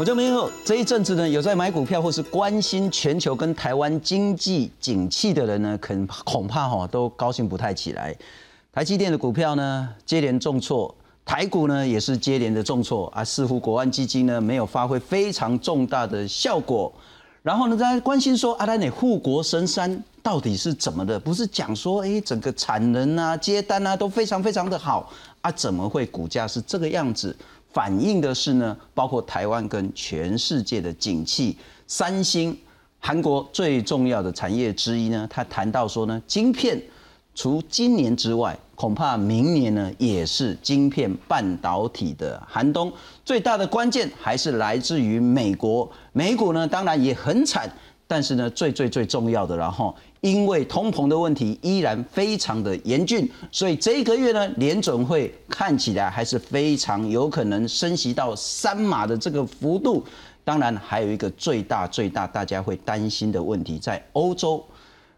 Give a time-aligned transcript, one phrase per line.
[0.00, 8.16] 我叫明后，这一阵子呢，有在买股票或是关心全球跟台湾经济景气的人呢，肯恐怕哈都高兴不太起来。
[8.72, 16.90] 台积电的股票呢接连重挫，台股呢也是接连的重挫啊，似乎国安基金呢没有发挥非常重大的效果。
[17.42, 21.20] 然后呢，大家关心说阿丹你护国神山到底是怎么的？
[21.20, 27.36] 不是讲说哎整个产能啊、接单啊都非常非常的好啊，怎么会股价是这个样子？
[27.72, 31.56] 反映的是呢，包括台湾跟全世界的景气。
[31.86, 32.56] 三星，
[32.98, 36.80] 韩国最重要的产业之一呢，他谈到说呢，晶片
[37.34, 42.92] 除今年之外，恐怕明年呢也是晶片半导体的寒冬。
[43.24, 47.70] 最大的关键还是来自于美国，美股呢当然也很惨。
[48.06, 60.04] 但是呢，最最最重要的，然后因为通膨的问题依然非常的严峻，所以这一个月呢，联准会看起来还是非常有可能升息到三码的这个幅度。
[60.44, 64.64] 当然，还有一个最大最大大家会担心的问题，在欧洲，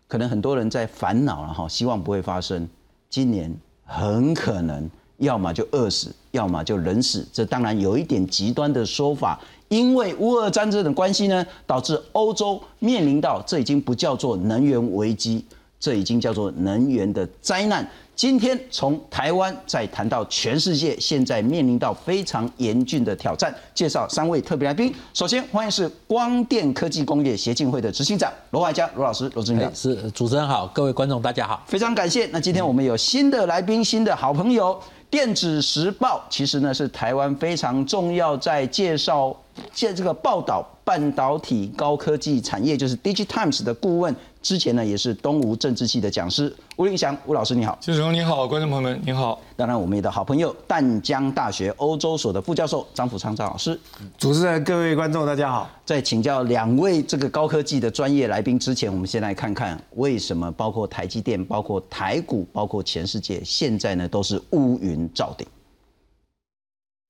[0.06, 2.68] 可能很多人在烦恼了哈，希望不会发生。
[3.08, 3.52] 今年
[3.84, 7.26] 很可能要么就饿死，要么就冷死。
[7.32, 9.40] 这当然有一点极端的说法。
[9.72, 15.42] 因为乌俄战争的关系呢，导致欧洲面临到这已经不叫做能源危机，
[15.80, 17.88] 这已经叫做能源的灾难。
[18.14, 23.52] 今天从台湾再谈到全世界，现在面临到非常严峻的挑战。
[23.74, 29.74] 介绍三位特别来宾，首先欢迎是光电科技工业协进会的执行长罗怀佳罗老师，罗执行长。
[29.74, 32.26] 是主持人好，各位观众大家好，非常感谢。
[32.26, 34.78] 那今天我们有新的来宾，新的好朋友。
[35.12, 39.36] 电子时报其实呢是台湾非常重要，在介绍
[39.70, 44.16] 借这个报道半导体高科技产业，就是 Digitimes 的顾问。
[44.42, 49.40] 之前呢，也是东吴政治系的讲师吴林祥吴老师，你好，谢荣你好，观众朋友们你好。
[49.56, 53.78] 当然，我们的好朋友淡江大学欧洲所的副教授张福昌张老师。
[54.18, 55.70] 主持人各位观众大家好。
[55.84, 65.46] 在请教两位这个高科技的专业来宾之前，我们先来看看为什么包括台积电、包括台股、包括全世界现在呢都是乌云罩顶。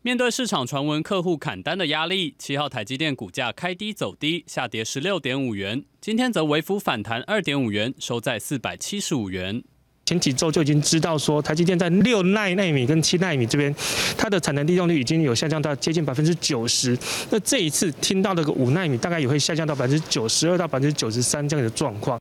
[0.02, 5.84] 面对市场传闻客户砍单的压力，七号台积电股价开低走低，下跌十六点五元。
[6.02, 9.62] 今天则微幅反弹二点五元，收在四百七十五元。
[10.04, 13.72] 前几周就已经知道说，台积电在六奈纳米跟七纳米这边，
[14.18, 16.98] 它的产能利用率已经有下降到接近百分之九十。
[17.30, 22.20] 那这一次听到的个五纳米，大概也会下降到百分之九十二到百分之九十三这样的状况。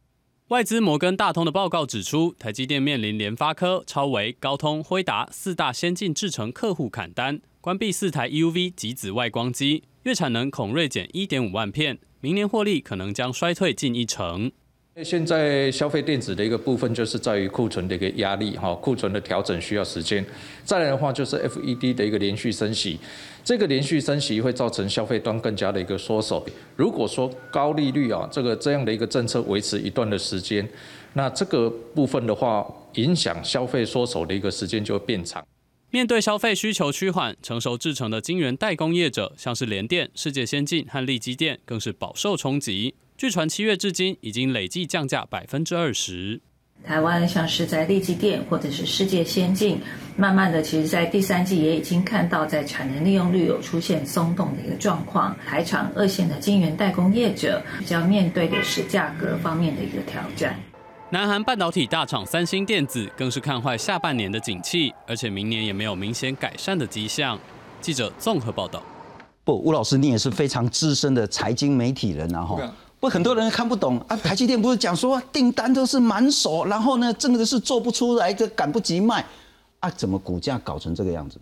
[0.49, 7.41] 外资摩根大通的报告指出，台积电面临联发科、超微、高通、辉达四大先进制程客户砍单。
[7.59, 14.51] 关闭四台 EUV 及紫外光机，月产能恐锐减一点五万片，明年获利可能将衰退近一成。
[15.03, 20.23] 现在消费电子的一个部分就是在于库存的一个压力，哈，库存的调整需要时间。
[20.63, 22.99] 再来的话就是 FED 的一个连续升息，
[23.43, 26.45] 这个连续升息会造成消费端更加的一个缩手。
[26.75, 30.67] 如果说高利率啊，这个这样的一个政策维持一段的时间，
[31.13, 32.63] 那这个部分的话，
[32.95, 35.43] 影响消费缩手的一个时间就会变长。
[35.94, 42.96] 面对消费需求趋缓，成熟制成的晶圆代工业者，像是联电、世界先进和力基电，更是饱受冲击。
[43.18, 46.40] 据传七月至今，已经累计降价百分之二十。
[46.85, 49.81] 台湾像是在力基电或者是世界先进，
[50.16, 55.35] 慢慢的，其实在第三季也已经看到，在产能利用率有出现松动的一个状况。
[55.46, 60.58] 台厂二线的晶圆代工业者，比较面对的是价格方面的一个挑战。
[61.13, 67.38] 南韩半导体大厂三星电子更是看坏下半年的景气，而且明年也没有明显改善的迹象。
[67.81, 68.81] 记者综合报道。
[69.44, 72.73] 不，吴老师，你也是非常资深的财经媒体人啊，哈。
[73.01, 74.16] 不，很多人看不懂啊。
[74.23, 79.25] 台积电不是讲说订单都是满手，然后呢，真的是做不出来，这赶不及卖
[79.81, 79.89] 啊？
[79.89, 81.38] 怎么股价搞成这个样子？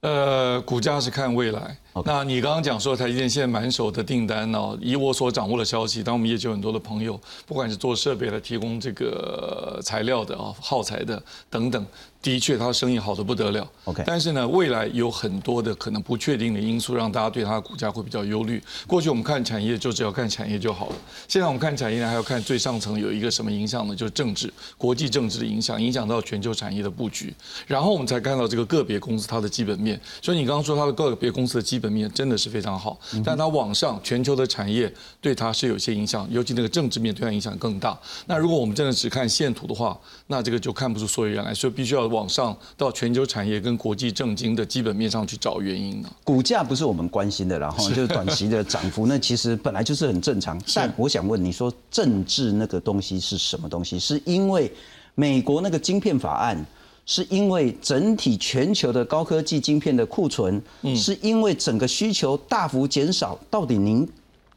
[0.00, 1.78] 呃，股价是看未来。
[2.04, 4.76] 那你刚刚讲说台积电现在满手的订单呢？
[4.80, 11.86] 以我所掌握的消息，当我们业界很多的朋友，不管是做设备的、提供这个材料的啊、耗材的等等。
[12.22, 13.64] 的确，他生意好的不得了。
[13.84, 18.60] OK，但是呢，未来有很多的可能不确定的因素，让大家对它的股价会比较忧虑。
[18.84, 20.96] 过去我们看产业就只要看产业就好了，
[21.28, 23.94] 现在我们看产业呢，还要看最上层有一个什么影响呢？
[23.94, 27.32] 就是政治、国际政治的影响，影响到全球产业的布局。
[27.64, 30.00] 然后我们才看到这个个别公司它的基本面。
[30.20, 34.90] 所以你刚刚说它的个别公司的基本面真的是非常好，但它往上全球的产业
[35.20, 37.98] 对它是有些影响，尤其那个政治面对它影响更大。
[38.24, 39.94] 那如果我们真的只看线图的话，
[40.28, 42.06] 那这个就看不出所以然来，所以必须要。
[42.06, 46.08] 往上到全球产业跟国际政经的基本面上去找原因呢？
[46.22, 50.56] 股价不是我们关心的，然后 就是短期的涨幅，那其实本来就是很正常。
[50.72, 53.98] 但我想问你说，政治那个东西是什么东西？
[53.98, 54.72] 是因为
[55.16, 56.64] 美国那个晶片法案
[57.06, 60.60] 是因为整体全球的高科技晶片的库存，
[60.94, 63.38] 是因为整个需求大幅减少？
[63.48, 64.06] 到底您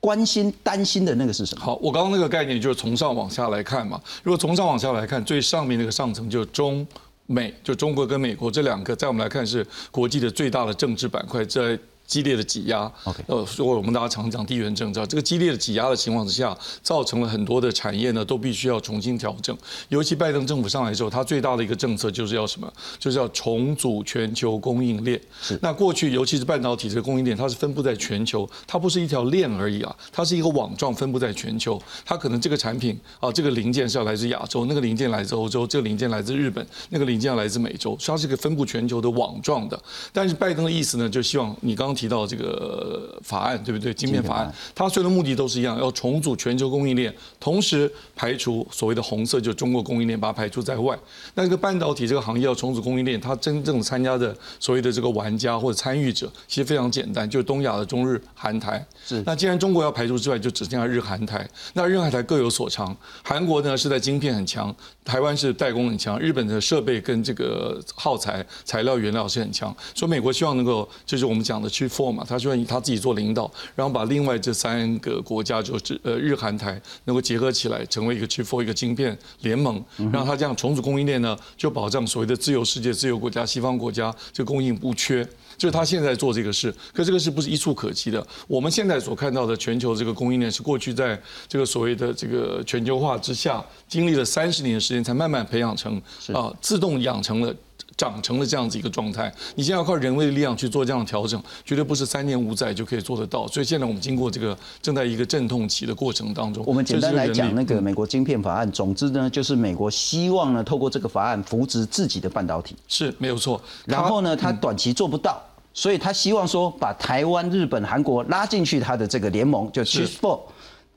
[0.02, 1.64] 关心、担心的那个是什么？
[1.64, 4.02] 好，我刚刚那个概念就是从上往下来看嘛。
[4.24, 6.86] 如果从上往下来看，最上面那个上层就是中
[7.28, 11.80] 美，就中国跟美国这两个，在我们来看是国际的最大的政治板块，在。
[12.10, 19.56] 激烈的挤压，OK，呃，所以我们大家常讲地缘政治，这个激烈的挤压的情况之下，造成了很多的产业呢都必须要重新调整。
[19.90, 22.74] 尤其拜登政府上来之后，他最大的一个政策就是要什么？
[22.98, 25.22] 就是要重组全球供应链。
[25.40, 25.58] 是。
[25.62, 31.80] 那过去尤其是半导体这个供应链，它是分布在全球，它不是一条链而已啊，它是一个网状分布在全球。
[32.04, 39.80] 它可能这个产品啊，这个零件是要来自亚洲，那个零件来自欧洲，这个零件来自日本，那个零件来自美洲，它是一个分布全球的网状的。
[40.12, 42.68] 但是拜登的意思呢，就希望你刚刚提到这个。
[42.70, 43.94] 呃，法案对不对？
[43.94, 50.98] 晶片法案，它所有的目的都是一样，要重组全球供应链，同时排除所谓的红色，就中国供应链，把它排除在外。
[51.36, 58.86] 那这个半导体这个行业要重组供应链，它真正参加的所谓的这个玩家或者参与者，其实非常简单，就是东亚的中日韩台。
[59.06, 59.22] 是。
[59.26, 61.48] 那既然中国要排除之外，就只剩下日韩台。
[61.74, 64.76] 那日韩台各有所长，韩国呢是在晶片很强，
[65.10, 69.76] 台湾是代工很强，日本的设备跟这个耗材、材料、原料是很强。
[69.96, 72.60] 所以美国希望能够，就是我们讲的去 four 嘛，他希望。
[72.66, 85.26] 他自己做领导，然后把另外这三个国家，就是呃日韩台，能够结合起来，成为一个 c h for 一个晶片联盟，让他这样重组供应链呢，就保障所谓的自由世界、自由国家、西方国家这供应不缺。
[85.60, 88.26] 就是他现在做这个事，可这个事不是一触可及的。
[88.48, 96.02] 我们现在所看到的全球这个供应链，是过去在这个所谓的这个全球化之下，经历了三十年的时间，才慢慢培养成
[96.34, 97.54] 啊，自动养成了。
[97.98, 103.46] 长成了这样子一个状态，你现在要靠人为的力量去做这样的调整，绝对不是三年五载就可以做得到。
[103.48, 106.64] 所以现在我们经过这个正在一个阵痛期的过程当中。
[106.66, 113.62] 我们简单来讲，那个美国晶片法案，总之呢，就是美国希望呢，透过这个法案扶植自己的半导体，是没有错。
[113.86, 115.42] 然后呢，它短期做不到，
[115.74, 120.40] 所以他希望说把台湾、日本、韩国拉进去他的这个联盟，就 c h p Four。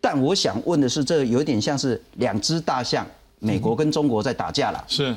[0.00, 3.06] 但我想问的是，这有点像是两只大象，
[3.38, 4.84] 美国跟中国在打架了。
[4.88, 5.14] 是。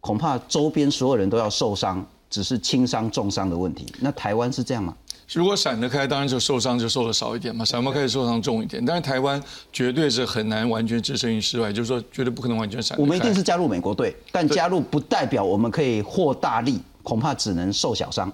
[0.00, 3.86] 恐怕周边所有人都要受伤，只是轻伤重伤的问题。
[4.00, 4.96] 那台湾是这样吗？
[5.32, 8.84] 如果闪得开，当然就受伤就受的少一点嘛；闪不开，受伤重一点。
[8.84, 12.98] 但是台湾绝对是很难完全置身于事外，就是说绝对不可能完全闪。
[12.98, 18.30] 我们一定是加入美国队，但加入不代表我们可以获大利，恐怕只能受小伤。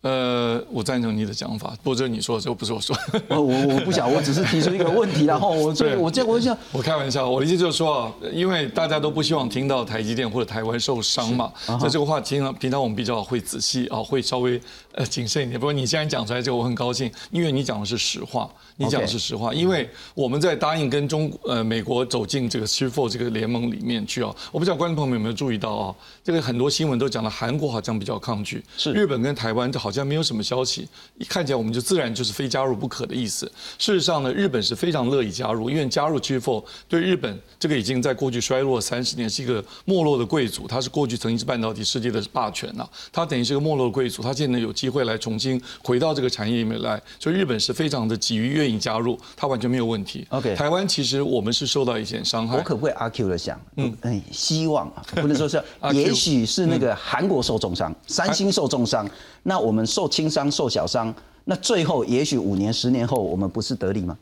[0.00, 2.96] 呃，我赞成你的讲法，不过这是你说的，这不是我说。
[3.28, 14.60] 我我我不想，我只是提出一个问题， 然后我这我这我想，我开玩笑，我的意思就是说啊，因为大家都不希望听到台积电或者台湾受伤嘛，所以这个话平常平常我们比较会仔细啊，会稍微
[14.92, 15.58] 呃谨慎一点。
[15.58, 28.92] 不过你既然讲出来这个，我很高兴，因为你讲的是实话，你讲的是实话，因为我们在答应跟中呃美国走进这个 f o 这个联盟里面去啊，我不知道观众朋友们有没有注意到啊，这个很多新闻都讲了，韩国好像比较抗拒，是。
[28.92, 30.86] 日本跟台湾这好像没有什么消息。
[31.16, 33.50] 一看起来我们就自然就是非加入不可的意思。
[33.78, 50.26] 事实上呢，日本是非常乐意加入，因为加入 G4 对日本这个已经在过去衰落三十年，是一个没落的贵族，他是过去曾经是半导体世界的霸权呐，他等于是个没落的贵族，他现在有机会来重新回到这个产业里面来，所以日本是非常的急于愿意加入，他完全没有问题。
[50.28, 52.58] OK，台湾其实我们是受到一些伤害。
[52.58, 55.62] 我可不可以阿 Q 的想，嗯嗯，希望啊，不能说是，
[55.94, 59.08] 也许是那个韩国受重伤，三星受重伤。
[59.42, 61.14] 那我们受轻伤、受小伤，
[61.44, 64.16] 那最后也许五年、十年后，我们不是得利吗？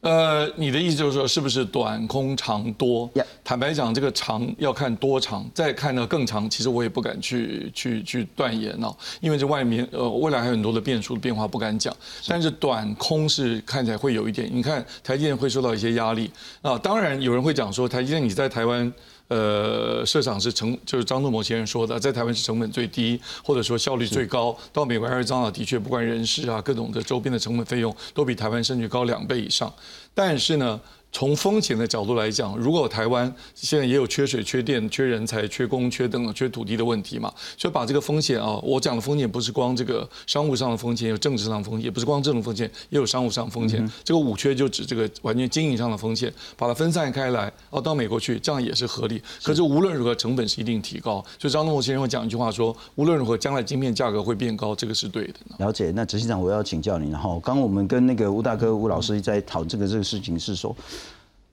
[0.00, 3.08] 呃，你的意思就是说，是不是短空长多？
[3.42, 11.96] 坦白讲，这个长要看多长，再看到更长，其实我也不敢去去去断言哦，因为这外面呃未来还有很多的变数变化不敢讲。
[12.28, 16.30] 但是短空是看起来会有一点，你看台积电会受到一些压力
[16.60, 16.76] 啊。
[16.76, 18.92] 当然有人会讲说，台积电你在台湾。
[19.28, 24.56] 呃，社长是成，就是张忠谋先生说的，在台湾是成本最低，或者说效率最高。
[24.72, 29.72] 到美国还是张老的确，不管人事啊，各种的周边的成本费用，都比台湾甚至高两倍以上。
[30.14, 30.80] 但是呢。
[31.14, 43.88] 从风险的角度来讲，如果台湾现在也有缺水、缺电、缺人才、缺工、缺灯、缺土地的问题嘛，所以把这个风险啊，我讲的风险不是光这个商务上的风险，有政治上的风险，也不是光这种风险，也有商务上的风险。
[44.02, 49.22] 这个五缺就指这个完全经营上的风险，把它分散开来，哦，到美国去，这样也是合理。
[49.40, 51.24] 可是无论如何，成本是一定提高。
[51.38, 55.34] 所以张东谋先生会讲一句话说，无论如何，将来晶片价格会变高，这个是对的。
[55.58, 55.92] 了解。
[55.94, 60.74] 那执行长，我要请教您，然后刚我们跟那个吴大哥、吴老师在讨这个这个事情是说。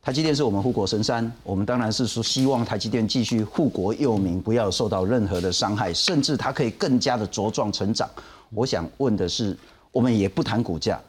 [0.04, 8.10] 台积电是我们护国神山，我们当然是说希望台积电继续护国佑民，不要受到任何的伤害，甚至它可以更加的茁壮成长。
[8.50, 9.56] 我想问的是，
[9.92, 11.00] 我们也不谈股价，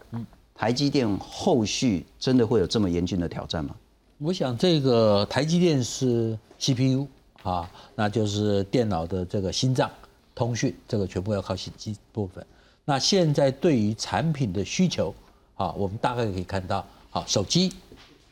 [0.54, 3.74] 台积电后续真的会有这么严峻的挑战吗？
[4.18, 7.08] 我想这个台积电是 CPU
[7.42, 9.90] 啊，那就是电脑的这个心脏，
[10.34, 12.44] 通讯这个全部要靠新机部分。
[12.84, 15.14] 那现在对于产品的需求
[15.54, 17.72] 啊，我们大概可以看到，啊，手机、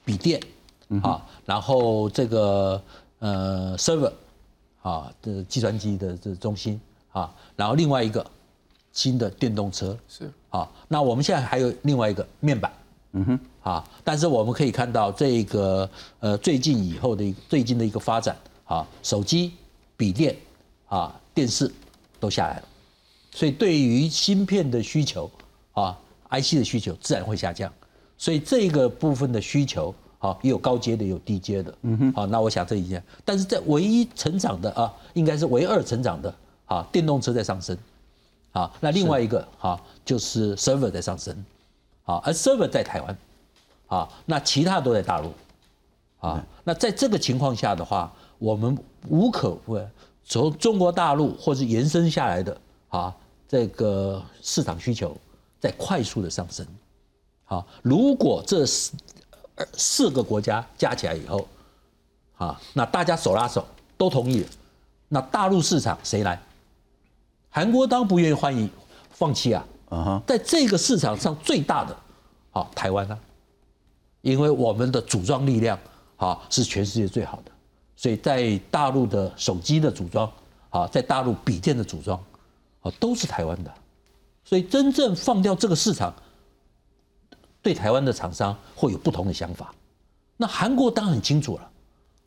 [0.04, 0.40] 笔电
[1.02, 2.82] 啊，然后这个
[3.18, 4.12] 呃 server
[4.82, 6.80] 啊，这计算机的这中心
[7.12, 8.24] 啊，然后另外一个
[8.92, 10.30] 新的电动车是。
[10.50, 12.72] 啊，那我们现在还有另外一个面板，
[13.12, 15.88] 嗯哼，啊，但是我们可以看到这个
[16.18, 19.52] 呃最近以后的最近的一个发展啊，手机、
[19.96, 20.36] 笔电
[20.88, 21.72] 啊、电视
[22.18, 22.64] 都下来了，
[23.30, 25.30] 所以对于芯片的需求
[25.70, 25.96] 啊
[26.30, 27.72] ，IC 的需求自然会下降，
[28.20, 36.34] 所以这个部分的需求好，也有高阶的，有低阶的，嗯哼，好，那我想这一件，但是在唯一成长的啊，应该是唯二成长的
[36.66, 37.74] 啊，电动车在上升。
[38.52, 41.34] 好，那另外一个好就是 server 在上升，
[42.02, 43.18] 好，而 server 在台湾，
[43.86, 45.32] 啊，那其他都在大陆，
[46.18, 48.76] 啊，那在这个情况下的话，我们
[49.08, 49.80] 无可不
[50.24, 52.60] 从中国大陆或是延伸下来的
[52.90, 53.16] 啊，
[53.48, 55.16] 这个市场需求
[55.58, 56.66] 在快速的上升，
[57.50, 58.92] 好，如果这四
[59.72, 61.48] 四个国家加起来以后，
[62.36, 63.66] 啊，那大家手拉手
[63.98, 64.48] 都同意了，
[65.08, 66.40] 那大陆市场谁来？
[67.48, 68.70] 韩国当然不愿意欢迎
[69.10, 71.96] 放弃啊，嗯哼，在这个市场上最大的，
[72.52, 73.18] 啊台湾啊，
[74.20, 75.76] 因为我们的组装力量
[76.18, 77.50] 啊是全世界最好的，
[77.96, 80.32] 所以在大陆的手机的组装，
[80.68, 82.16] 啊，在大陆笔电的组装，
[82.82, 83.74] 啊都是台湾的，
[84.44, 86.14] 所以真正放掉这个市场，
[87.62, 89.74] 对台湾的厂商会有不同的想法。
[90.36, 91.70] 那韩国当然很清楚了，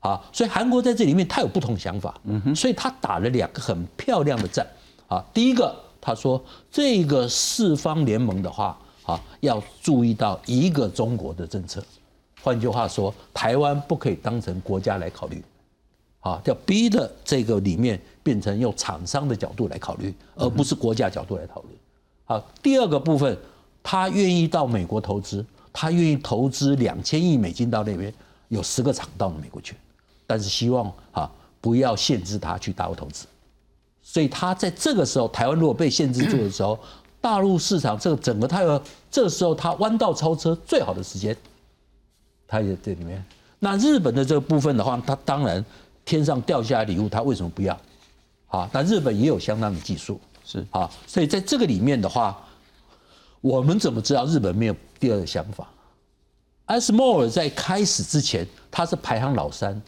[0.02, 4.68] 啊，所以韩国在这里面他有不同想法，嗯哼，所以他打了两个很漂亮的战。
[5.08, 11.84] 啊，第一个他说这个四方联盟的话，啊，要注意到一个中国的政策，
[12.42, 15.44] 换句话说，台湾不可以当成国家来考虑，
[16.20, 21.78] 啊，要逼的这个里面变成用厂商的角度来考虑，而不是国家角度来考虑。
[22.26, 23.38] 好，第二个部分，
[23.84, 28.12] 他愿意到美国投资，他愿意投资两千亿美金到那边，
[28.48, 29.76] 有十个厂到美国去，
[30.26, 33.28] 但是希望啊不要限制他去大陆投资。
[34.02, 36.80] 所以他在这个时候，台湾如果被限制住的时候，
[37.22, 41.36] 大陆市场这个整个他有这个时候他弯道超车最好的时间，
[42.48, 43.24] 他也这里面。
[43.60, 45.64] 那日本的这个部分的话，他当然
[46.04, 47.78] 天上掉下来礼物，他为什么不要？
[48.48, 52.46] 啊，那日本也有相当的技术，是啊，所以在这个里面的话，
[53.44, 55.68] 我们怎么知道日本没有第二个想法
[56.68, 59.80] s m o r 在开始之前，他是排行老三，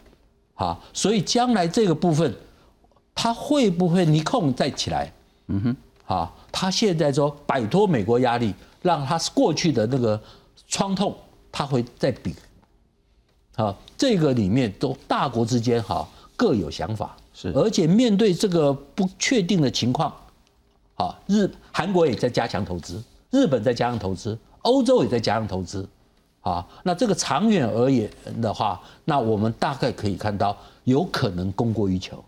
[0.56, 2.32] 啊，所以将来这个部分。
[3.18, 5.10] 他会不会尼控再起来？
[5.46, 10.20] 嗯哼，啊，他现在说摆脱美国压力，让他过去的那个
[10.68, 11.16] 创痛，
[11.50, 12.36] 他会再比。
[13.54, 20.14] 啊，这个里面都大国之间哈各有想法，是，而且面对这个不确定的情况，
[20.96, 25.88] 啊，日韩国也在加强投资，日本再加上投资，欧洲也在加上投资，
[26.40, 32.24] 啊，那这个长远而言的话，那我们大概可以看到有可能供过于求。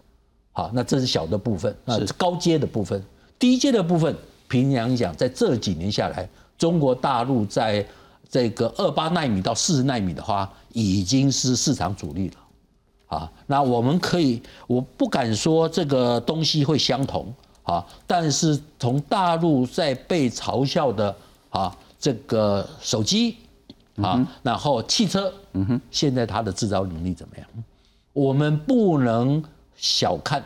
[0.52, 3.02] 好，那这是小的部分，那是高阶的部分。
[3.38, 4.14] 低阶的部分，
[4.49, 6.28] 平阳讲，在这几年下来，
[6.59, 7.87] 中国大陆在
[8.28, 12.35] 这个二八纳米到四十纳米的话，已经是市场主力了。
[13.17, 17.33] 啊，那我们可以，我不敢说这个东西会相同，
[17.68, 21.14] 啊，但是从大陆在被嘲笑的
[21.50, 23.37] 啊，这个手机
[24.02, 27.46] 啊，然后汽车，嗯哼，现在它的制造能力怎么样？
[28.12, 29.44] 我们不能。
[29.80, 30.42] 小看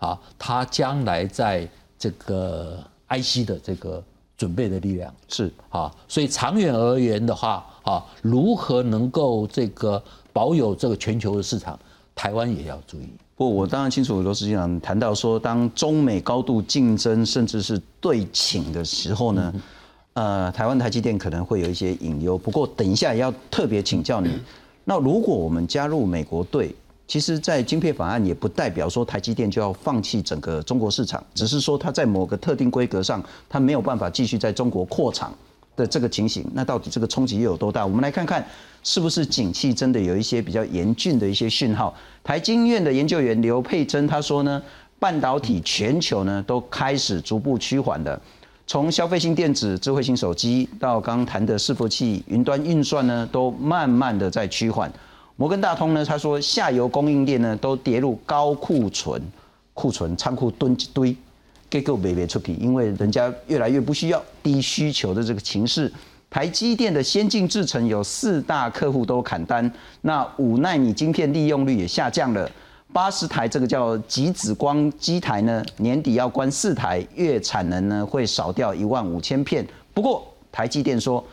[0.00, 4.02] 啊，它将来在这个 IC 的这个
[4.36, 10.02] 准备的力量是啊，所以长远而言的话啊，如何能够这个
[10.32, 11.78] 保有这个全球的市场，
[12.12, 13.08] 台湾也要注意。
[13.42, 19.52] 不，我当然清楚罗司机长谈到说，当中美高度竞争甚至是对请的时候呢，
[20.12, 22.38] 呃，台湾台积电可能会有一些隐忧。
[22.38, 24.30] 不过等一下也要特别请教你，
[24.84, 26.72] 那如果我们加入美国队？
[27.08, 35.34] 其实，在晶片法案也不代表说台积电就要放弃整个中国市场，只是说它在某个特定规格上，它没有办法继续在中国扩厂
[35.76, 36.44] 的这个情形。
[36.54, 37.84] 那到底这个冲击又有多大？
[37.84, 38.46] 我们来看看，
[38.82, 41.94] 是不是景气真的有一些比较严峻的一些讯号？
[42.22, 44.62] 台经院的研究员刘佩珍他说呢，
[44.98, 48.20] 半导体全球呢都开始逐步趋缓的，
[48.66, 54.92] 从消费性电子、智慧型手机到刚谈的伺服器、云端运算呢，都慢慢的在趋缓。
[55.36, 59.20] 摩根大通呢，他说下游供应链呢都跌入高库存，
[59.74, 61.16] 库存仓库囤一堆，
[61.72, 65.90] 结果没卖出去，因为人家越来越不需要，低需求的这个情势。
[66.28, 72.50] 台积电的先进制程有四大客户都砍单，那五纳米晶片利用率也下降了。
[72.92, 79.66] 八十台这个叫极紫光机台呢，年底要关四台，月产能呢会少掉一万五千片。
[79.94, 81.24] 不过台积电说，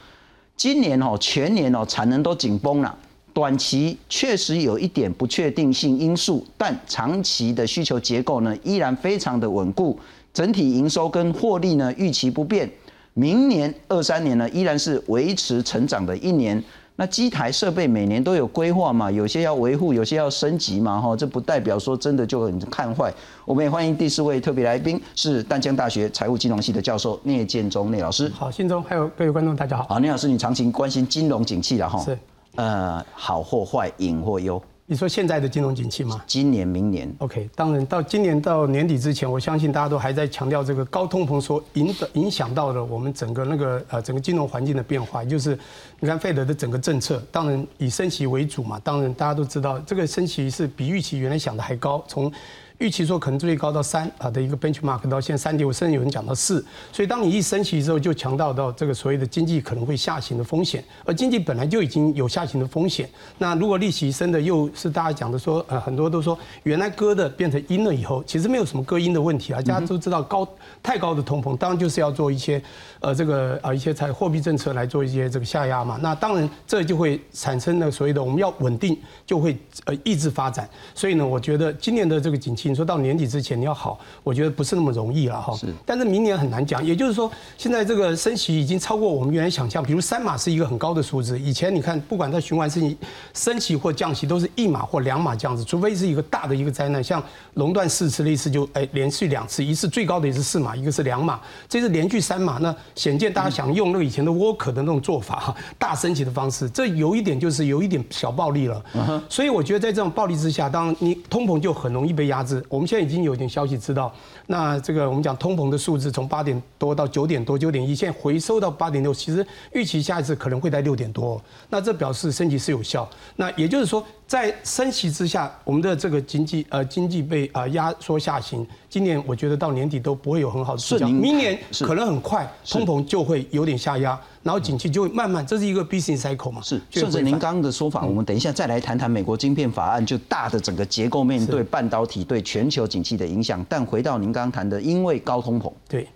[0.55, 2.97] 今年哦全年哦产能都紧绷了，
[3.33, 9.99] 短期确实有一点不确定性因素，但长期的需求结构呢依然非常的稳固，
[10.39, 12.71] 整体营收跟获利呢预期不变，
[13.13, 16.63] 明年二三年呢依然是维持成长的一年。
[16.95, 23.13] 那机台设备每年都有规划嘛，有些要维护，有些要升级嘛，哈，这不代表说真的就很看坏。
[23.43, 28.31] 我们也欢迎第四位特别来宾，是淡江大学财务金融系的教授聂建中聂老师。
[28.33, 29.83] 好，信中还有各位观众，大家好。
[29.89, 31.99] 好，聂老师，你长期关心金融景气了哈？
[31.99, 32.17] 是。
[32.55, 34.61] 呃，好或坏，赢或优。
[34.91, 36.19] 你说现在的金融景气吗？
[36.25, 45.55] 今年、明年？OK，当然到今年到年底之前，我相信大家都还在强调这个高通膨所影的影响到了我们整个那个呃整个金融环境的变化，就是
[45.99, 52.31] 你看费德的整个政策，当然以升息为主嘛，当然大家都知道这个升息是比预期原来想的还高，从。
[52.79, 56.65] 预期说可能最高到三啊的一个 benchmark，到现在三点五，甚至有人讲到四。
[56.93, 60.81] 所以当你一升息之后，就强调到这个所谓的经济可能会下行的风险。
[61.03, 69.61] 而经济本来就已经有下行的风险，那如果利息升的又是大家讲的说，呃，很多都说原来割的变成阴了以后，其实没有什么割阴的问题啊。
[69.61, 70.47] 大家都知道高
[70.81, 72.61] 太高的通膨，当然就是要做一些
[73.01, 75.99] 呃这个啊一些财货币政策来做一些这个下压嘛。
[76.01, 80.69] 那当然这就会产生了所谓的我们要稳定，就会呃抑制发展。
[80.95, 82.68] 所以呢，我觉得今年的这个景气。
[82.69, 85.55] 你说到年底之前你要好，我觉得不是那么容易了哈。
[85.55, 85.67] 是。
[85.85, 89.83] 但是明年很难讲，也就是说，现在这个升息已经超过我们原来想象。
[89.83, 92.97] 比如三码是一个很高的数字，以前你看，不管在循环升息、
[93.33, 97.23] 升息或降息，都是一码或两码这样子，除非是一个大的一个灾难，像
[97.53, 102.57] 熔断四次类似就哎连续两次，一次最高的也是四码，一个是两码，这是连续三码。
[102.59, 108.83] 那显见大家想用那个以前的沃克的那种做法哈，大升息的方式，这有一点就是有一点小暴力了。
[109.29, 112.58] 所以我觉得在这种暴力之下，当然你通膨就很容易被压制。
[112.67, 114.13] 我们现在已经有点消息知道，
[114.51, 123.07] 那这个我们讲通膨的数字从八点多到九点多，九点一，现在回收到八点六，其实预期下一次可能会在六点多，那这表示升级是有效。
[123.35, 124.03] 那也就是说。
[124.29, 136.61] 在升息之下，我们的这个经济呃经济被啊压缩下行，今年我觉得到年底都不会有很好的数据，明年可能很快通膨就会有点下压，然后景气就会慢慢，这是一个 business cycle 嘛。
[136.61, 143.65] 是，顺着您刚刚的说法，我们等一下再来谈谈美国晶片法案就大的整个结构面对半导体对全球景气的影响。
[143.67, 146.07] 但回到您刚刚谈的，因为高通膨，对，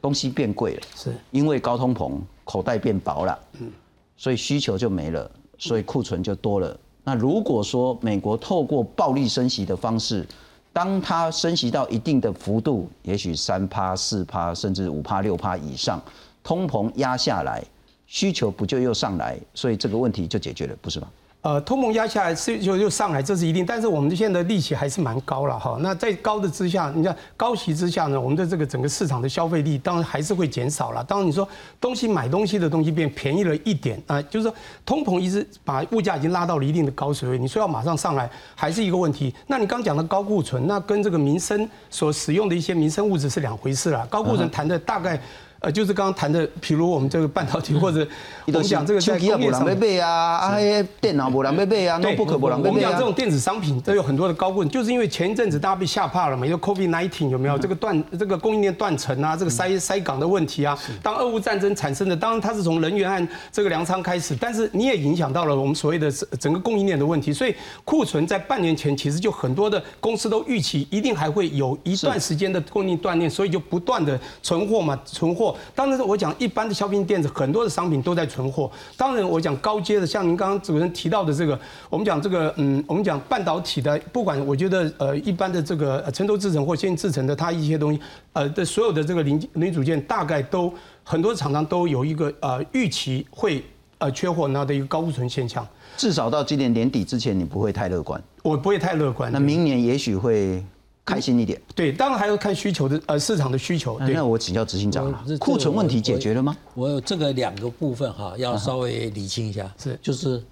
[0.00, 3.70] 东西变贵了，是因为高通膨口袋变薄了，嗯，
[4.16, 6.76] 所以需求就没了，所以库存就多了。
[7.04, 10.26] 那如果说美国透过暴力升息的方式，
[10.72, 16.02] 当它升息到一定的幅度，也许三趴、四趴，甚至五趴、六趴以上，
[16.42, 17.62] 通膨压下来，
[18.06, 21.08] 需求不就又上来，所以这个问题就解决了，不是吗？
[21.46, 23.64] 呃，通膨压下来是就就上来，这是一定。
[23.64, 25.78] 但是我们现在的利息还是蛮高了哈。
[25.78, 31.04] 那在高的之下，你看高息之下呢，我们的这个整个市场的消费力当然还是会减少了。
[31.04, 31.48] 当然你说
[31.80, 34.52] 东西买东西的东西变便宜了一点啊，就是说
[34.84, 39.32] 通膨一直把物价已经拉到了一定的高水位，你说要马上上来还是一个问题。
[39.46, 44.04] 那你刚讲的高库存，那跟这个民生所使用的一些民生物质是两回事了。
[44.06, 45.20] 高库存谈的大概。
[45.60, 48.06] 呃，就是刚刚谈的，比如我们这个半导体或者
[48.46, 49.66] 我们讲这个在工业上，
[50.00, 50.58] 啊，啊，
[51.00, 52.70] 电脑不能被背啊，notebook 不能被背啊。
[52.70, 60.78] 我们讲这种电子商品都有很多的高问，就是因为前一阵子大家被吓怕了嘛，因为 COVID nineteen 有没有这个断这个供应链断层啊，这个塞塞港的问题啊。
[61.02, 67.32] 当俄乌战争产生的，当然它是从能源和这个粮仓开始，但是你也影响到了我们所谓的整个供应链的问题。
[67.32, 75.45] 所以库存在半年前其实就很多的公司都预期一定还会有一段时间的供应断裂，所以就不断的存货嘛，存货。
[75.74, 78.70] 当然，我讲一般的消费电子，很多的商品都在存货。
[78.96, 81.58] 当然，我讲高阶的，像您刚刚主持人提到的这个，
[81.90, 88.00] 我们讲这个，嗯，我们讲半导体的，不管我觉得，呃，一般的这个成都制程或先进制程的，它一些东西，
[88.32, 93.62] 呃的所有的这个零零组件，大概都很多厂商都有一个呃预期会
[93.98, 95.66] 呃缺货那的一个高库存现象。
[95.96, 98.22] 至少到今年年底之前，你不会太乐观。
[98.42, 99.32] 我不会太乐观。
[99.32, 100.64] 那明年也许会。
[101.06, 103.96] 开心一点，对，当然还要看需求的，呃，市场的需求。
[104.00, 106.56] 那我请教执行长了，库存问题解决了吗？
[106.74, 109.72] 我有这个两个部分哈，要稍微理清一下。
[109.78, 110.42] 是，就是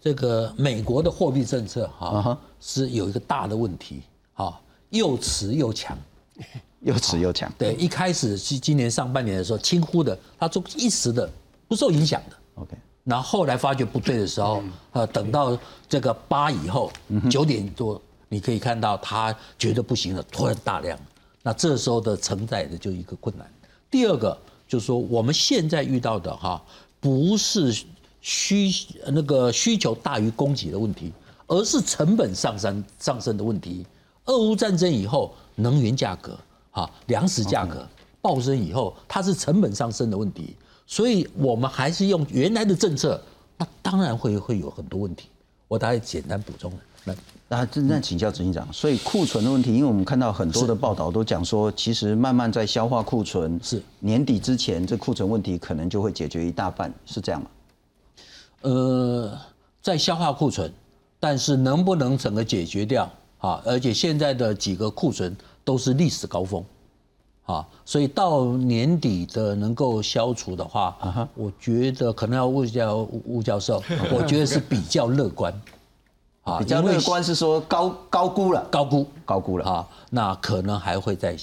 [0.00, 4.02] 这个美国的货币政策哈，是有一个大的问题，
[4.34, 5.96] 哈，又迟又强，
[6.82, 7.50] 又迟又强。
[7.56, 11.30] 对，一开始是今年上半年的时候，轻忽的，它做一时的
[11.68, 12.36] 不受影响的。
[12.56, 15.56] OK，然后后来发觉不对的时候，呃，等到
[15.88, 16.90] 这个八以后，
[17.30, 18.02] 九点多。
[18.30, 20.98] 你可以看到他觉得不行了，突然大量，
[21.42, 23.46] 那这时候的承载的就一个困难。
[23.90, 24.38] 第二个
[24.68, 26.62] 就是说，我们现在遇到的哈，
[27.00, 27.76] 不是
[28.20, 28.70] 需
[29.08, 31.12] 那个需求大于供给的问题，
[31.48, 33.84] 而是成本上升上升的问题。
[34.26, 36.38] 俄乌战争以后，能源价格、
[36.70, 37.84] 哈粮食价格
[38.22, 40.54] 暴升以后，它是成本上升的问题。
[40.86, 43.20] 所以我们还是用原来的政策，
[43.56, 45.28] 那当然会会有很多问题。
[45.66, 46.72] 我大概简单补充
[47.50, 47.68] 来。
[47.74, 57.50] 那那请教执行长，所以库存的问题，因为我们看到很多的报道都讲说，其实慢慢在消化库存，是年底之前这库存问题可能就会解决一大半，是这样吗？
[58.62, 59.38] 呃，
[59.82, 60.72] 在消化库存，
[61.18, 63.60] 但是能不能整个解决掉啊？
[63.64, 66.64] 而且现在的几个库存都是历史高峰，
[67.46, 73.82] 啊，所以到年底的能够消除的话，我觉得可能要问一下吴教授，
[74.12, 75.52] 我觉得是比较乐观。
[76.42, 81.36] 啊，比较乐观是说高高估了，高估高估了啊，那可能还会在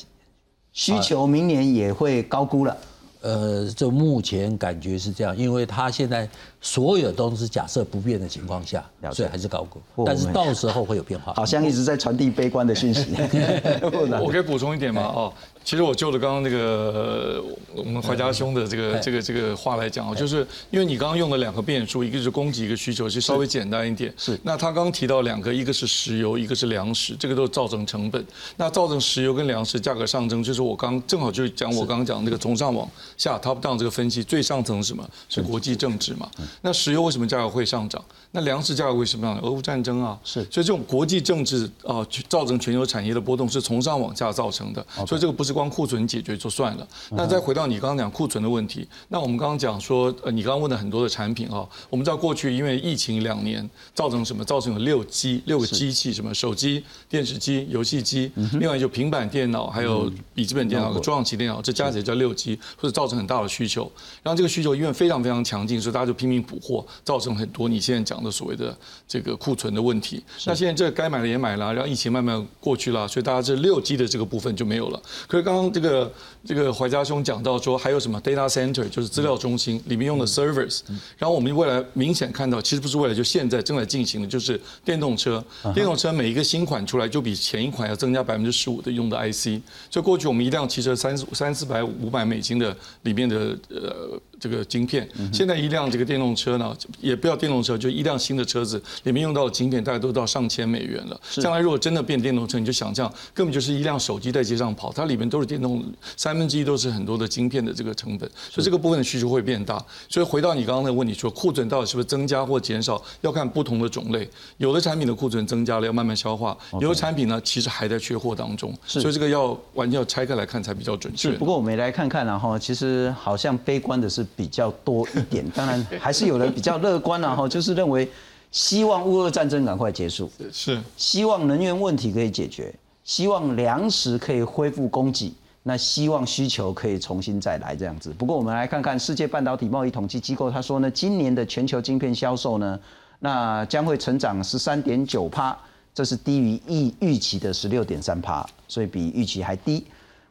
[0.74, 2.76] 需求明年也会高估了。
[3.22, 6.30] 呃，就目前感觉是这样，因为他现在
[6.67, 11.34] 所有都是假设不变的情况下，所以还是高估，但是到时候会有变化。
[11.34, 13.06] 好像一直在传递悲观的讯息。
[14.21, 15.01] 我可以补充一点吗？
[15.15, 15.34] 哦。
[15.63, 17.43] 其实我就着刚刚那个
[17.75, 24.13] 我们怀家兄的这个这个这个话来讲啊，就是因为你刚刚用了两个变数，一个是供给，一个需求，其实稍微简单一点。
[24.17, 24.39] 是。
[24.43, 28.25] 那他刚刚提到两个，一个是石油，一个是粮食，这个都造成成本。
[28.56, 35.10] 那造成石油跟粮食价格上升，就是我刚正好就是讲我刚刚讲那个从上往下 top down 这个分析，最上层是什么？
[35.27, 36.30] 是国际政治嘛？
[36.62, 38.04] 那石油为什么价格会上涨？
[38.32, 39.43] 那粮食价格为什么上涨？
[39.43, 40.17] 俄乌战争啊。
[40.24, 40.41] 是。
[40.52, 44.86] 所以这种国际政治啊，造成全球产业的波动是从上往下造成的。
[45.06, 46.38] 所以这个不是光库存解决。
[46.38, 46.88] 就算了。
[47.10, 54.46] 那再回到你刚刚讲库存的问题，那我们刚刚讲说，呃，你刚刚问的很多的产品啊，我们知道过去因为疫情两年造成什么？
[54.46, 63.91] 造成了六机六个机器，什么手机、电视机、游戏机，另外就平板电脑，还有笔记本电脑、桌上型电脑，这加起来叫六机，或者造成很大的需求。
[64.22, 68.76] 然后这个需求因为非常非常强劲，所以大家就拼命补货，造成很多你现在讲的所谓的
[69.08, 70.23] 这个库存的问题。
[70.45, 75.02] 那现在这该买的也买了，然后疫情慢慢过去了，所以大家这六 G 的这个部分就没有了。
[75.28, 76.12] 可是刚刚这个。
[76.45, 80.80] 这个怀家兄讲到说，还有什么 data center，就是资料中心里面用的 servers。
[81.17, 85.43] 然后我们未来明显看到，其实不是未来，就现在正在进行的，就是电动车。
[85.73, 89.62] 电动车每一个新款出来，就比前一款要增加百分之十五的用的 IC。
[89.89, 94.17] 就过去我们一辆汽车三四三四百五百美金的里面的呃。
[94.39, 101.19] 这个晶片，现在一辆这个电动车呢，也不要电动车，就一辆新的车子里面用到的晶片，大概都到上千美元了。
[101.41, 105.84] 将来如果真的变电动车，你就想象根本就是一辆手机在街上跑，它里面都是电动，
[106.15, 109.84] 三分之一都是很多的晶片的这个成本，所以这个部分的需求会变大。
[110.08, 114.30] 所以回到你刚刚的问题，说库存到底是不是增加或减少，要看不同的种类。
[114.58, 118.71] 有的产品的库存增加了，要慢慢消化；有的产品呢，其实还在缺货当中。
[118.86, 121.32] 所以这个要完全要拆开来看才比较准确。
[121.32, 124.27] 不过我们也来看看，然后其实好像悲观的是。
[124.36, 128.10] 比较多一点， 当然还是有人比较乐观然后就是认为
[128.52, 138.13] 希望乌俄战争赶快结束，是希望能源问题可以解决，希望粮食可以恢复供给，那希望需求可以重新再来这样子。
[138.18, 142.80] 不过我们来看看世界半导体贸易统计机构，他说呢，今年的全球晶片销售呢，
[143.20, 145.56] 那将会成长十三点九趴，
[145.94, 149.86] 这是低于预预期的十六点三趴，所以比预期还低。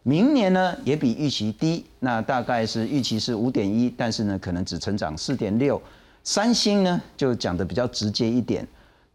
[0.09, 5.83] 明年呢也比预期低，那大概是预期是五点一，但是呢可能只成长四点六。
[6.23, 8.65] 三星呢就讲的比较直接一点，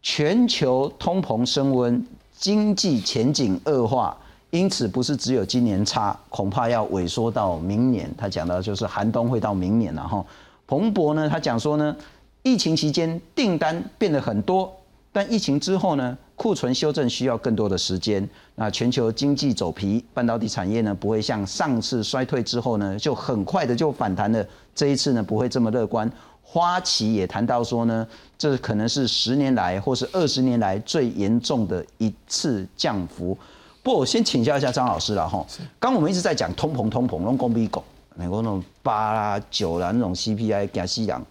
[0.02, 4.14] 全球通膨升温，经济前景恶化，
[4.50, 8.14] 因此不是只有今年差，恐怕要萎缩到明年。
[8.18, 10.22] 他讲到就是寒冬会到明年了哈。
[10.66, 11.96] 彭博呢他讲说呢，
[12.42, 14.70] 疫情期间订单变得很多，
[15.12, 16.16] 但疫情之后呢？
[16.34, 18.28] 库存修正需要更多的时间。
[18.56, 24.44] 那全球经济走皮，半导体产业呢不会像上次衰退之后呢就很快的就反弹了。
[24.74, 26.10] 这一次呢不会这么乐观。
[26.42, 28.04] 花旗也谈到说呢，
[28.36, 33.38] 这可能是十年来或是二十年来最严重的一次降幅。
[33.82, 35.46] 不，我先请教一下张老师了哈。
[35.78, 37.84] 刚我们一直在讲通膨，通膨，用公比狗，
[38.16, 41.24] 美国那种八啦九啦那种 CPI 加西洋，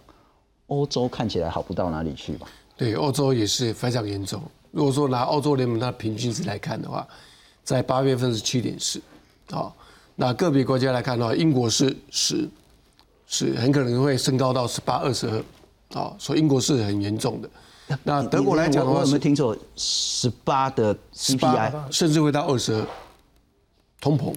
[0.68, 2.46] 欧洲看起来好不到哪里去吧？
[2.82, 4.42] 对，欧洲也是非常严重。
[4.72, 7.06] 如果说拿澳洲联盟它的平均值来看的话，
[7.62, 9.00] 在八月份是七点四，
[9.52, 9.72] 好，
[10.16, 12.48] 那个别国家来看的话，英国是十，
[13.28, 15.44] 是很可能会升高到十八、二十二，
[15.94, 17.48] 好，所以英国是很严重的。
[18.02, 19.56] 那德国来讲的话，有没有听错？
[19.76, 22.84] 十八的 CPI，甚至会到二十二，
[24.00, 24.34] 通膨，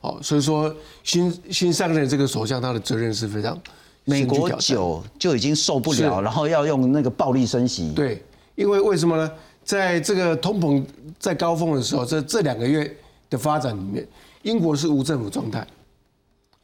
[0.00, 3.60] 好，所以说新新上任这个首相他的责任是非常，
[4.06, 8.22] 美国九就已经受不了，然后要用那个暴力升息，对，
[8.54, 9.30] 因为为什么呢？
[9.64, 10.82] 在这个通膨
[11.18, 12.96] 在高峰的时候，这这两个月
[13.28, 14.06] 的发展里面，
[14.42, 15.66] 英国是无政府状态。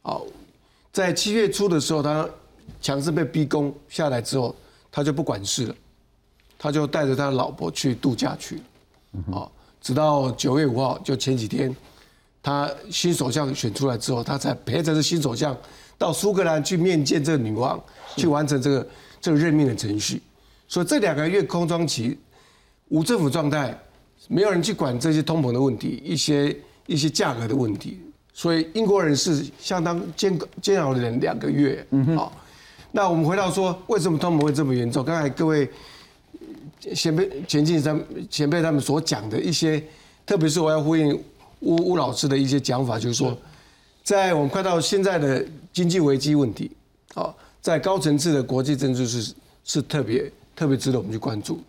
[0.01, 0.25] 好，
[0.91, 2.27] 在七月初的时候，他
[2.81, 4.55] 强势被逼宫下来之后，
[4.89, 5.75] 他就不管事了。
[6.57, 8.61] 他就带着他的老婆去度假去，
[9.29, 9.43] 啊，
[9.81, 11.75] 直到九月五号，就前几天，
[12.41, 15.53] 他新首相选出来之后，他才陪着这新首相
[16.03, 17.81] 到苏格兰去面见这个女王，
[18.17, 18.87] 去完成这个
[19.21, 20.21] 这个任命的程序。
[20.67, 22.17] 所以这两个月空窗期，
[22.89, 23.73] 无政府状态，
[24.27, 26.53] 没有人去管这些通膨的问题，一些
[26.87, 28.01] 一些价格的问题。
[28.33, 32.33] 所以英国人是相当煎煎熬了两个月，嗯好。
[32.91, 35.05] 那我们回到说，为什么通膨会这么严重？
[35.05, 35.69] 刚才各位
[36.93, 39.81] 前辈、前进他们前辈他们所讲的一些，
[40.25, 41.17] 特别是我要呼应
[41.59, 43.37] 吴吴老师的一些讲法，就是说，
[44.03, 46.69] 在我们看到现在的经济危机问题，
[47.13, 51.61] 啊，在高层次的国际政治是是特别特别值得我们去关注。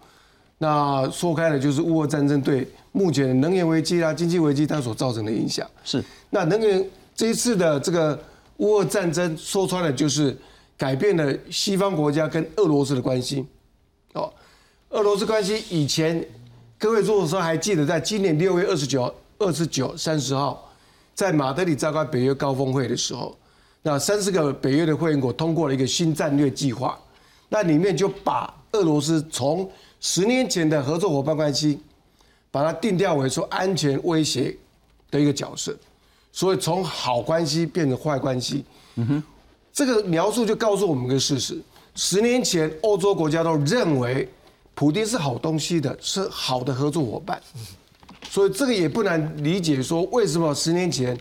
[0.58, 5.68] 那说开了，就是乌俄战争对目前的能源危机啊、经济危机它所造成的影响。
[5.84, 6.02] 是。
[6.30, 8.18] 那能源这一次的这个
[8.58, 10.36] 乌俄战争，说穿了就是
[10.76, 13.44] 改变了西方国家跟俄罗斯的关系。
[14.14, 14.32] 哦，
[14.90, 16.24] 俄罗斯关系以前，
[16.78, 20.63] 各位如果说还记得，在今年六月二十九、二十九、三十号，
[21.14, 23.36] 在马德里召开北约高峰会的时候，
[23.82, 26.98] 那三十个北约的会员国通过了一个新战略计划，
[27.48, 31.78] 那里面就把俄罗斯从十年前的合作伙伴关系，
[32.50, 34.56] 把它定调为说安全威胁
[35.10, 35.76] 的一个角色，
[36.32, 38.64] 所以从好关系变成坏关系。
[38.96, 39.22] 嗯哼，
[39.72, 41.60] 这个描述就告诉我们一个事实：
[41.94, 44.28] 十年前欧洲国家都认为
[44.74, 47.40] 普京是好东西的，是好的合作伙伴，
[48.34, 51.16] 所以这个也不难理解，说为什么十年前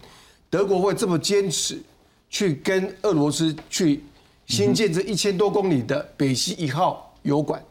[0.49, 1.80] 德国会这么坚持
[2.28, 4.04] 去跟俄罗斯去
[4.47, 7.63] 新建这一千多公里的北溪一号油管。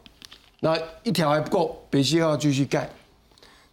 [0.60, 2.88] 那一条还不够，北溪要继续盖。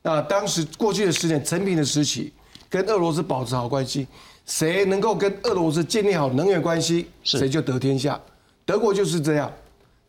[0.01, 2.33] 那当时过去的十年，成品的时期，
[2.67, 4.07] 跟俄罗斯保持好关系，
[4.47, 8.19] 谁能够跟俄罗斯建立好能源关系，谁就得天下。
[8.65, 9.53] 德国就是这样，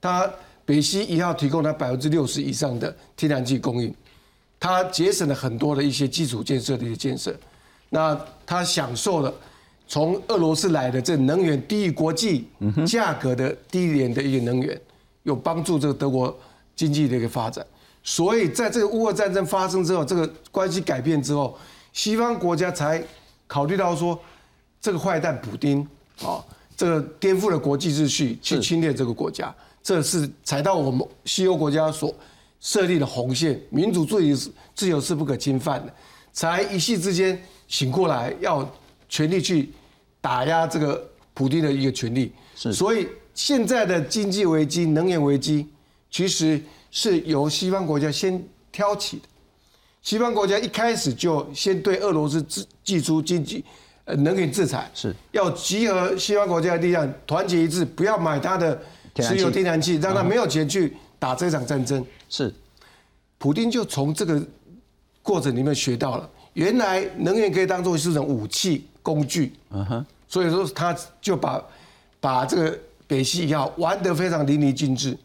[0.01, 0.27] 它
[0.65, 3.95] 北溪一号提供它百分之六十以上的天然气供应，
[4.61, 7.35] 他节省了很多的一些基础建设的一些建设。
[7.89, 9.35] 那他享受了
[9.89, 12.47] 从俄罗斯来的这能源低于国际
[12.87, 14.81] 价格的低廉的一个能源，
[15.25, 16.39] 有帮助这个德国。
[16.77, 17.67] 经济的一个发展，
[18.03, 21.55] 所以在这个乌俄战争发生之后，这个关系改变之后，
[21.93, 23.05] 西方国家才
[23.47, 24.19] 考虑到说，
[24.81, 25.87] 这个坏蛋普丁
[26.23, 26.43] 啊，
[26.75, 32.15] 这个颠覆了国际秩序，去侵略这个国家，这是才到我们西欧国家所
[32.61, 34.37] 设立了红线，民主自由
[34.75, 35.93] 自由是不可侵犯的，
[36.33, 38.69] 才一夕之间醒过来，要
[39.09, 39.71] 全力去
[40.21, 42.33] 打压这个普京的一个权利。
[42.55, 45.67] 是，所以现在的经济危机、能源危机。
[46.13, 49.23] 其实是由西方国家先挑起的，
[50.03, 53.65] 西方国家一开始就先对俄罗斯寄寄出经济
[54.07, 55.15] 呃能源制裁，是。
[55.31, 58.83] 要集合西方国家的力量，团结一致，不要买他的
[59.21, 62.05] 石油天然气，让他没有钱去打这场战争。
[62.29, 62.53] 是，
[63.39, 64.43] 普京就从这个
[65.23, 69.53] 过程里面学到了，原来能源可以当做是一种武器工具。
[69.71, 71.63] 嗯哼，所以说他就把
[72.19, 75.17] 把这个北溪一号玩得非常淋漓尽致。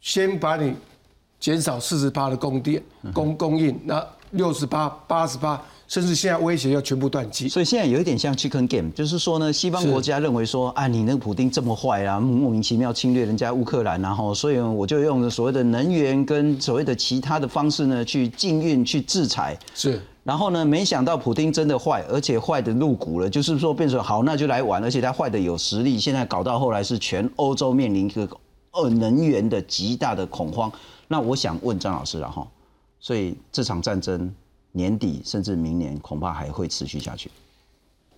[0.00, 0.74] 先把你
[1.38, 7.50] 减少四十八的供电供供应，那六十八、八十八，甚至现在威胁要全部断机。
[7.50, 19.54] 所以现在有一点像 chicken game，就是说呢，西方国家认为说，啊，你那个普丁这么坏啊，莫名其妙侵略人家乌克兰，然后所以我就用所谓的能源跟所谓的其他的方式呢，去禁运、去制裁。
[19.74, 20.00] 是。
[20.24, 26.00] 然后呢，没想到普丁真的坏，而且坏的入骨了，就是说变成好，那就来玩，而且他坏的有实力。
[26.00, 28.26] 现在搞到后来是全欧洲面临一个。
[28.74, 30.72] 二能源的极大的恐慌，
[31.06, 32.48] 那我想问张老师了哈，
[32.98, 34.34] 所以这场战争
[34.72, 37.30] 年底甚至明年恐怕还会持续下去，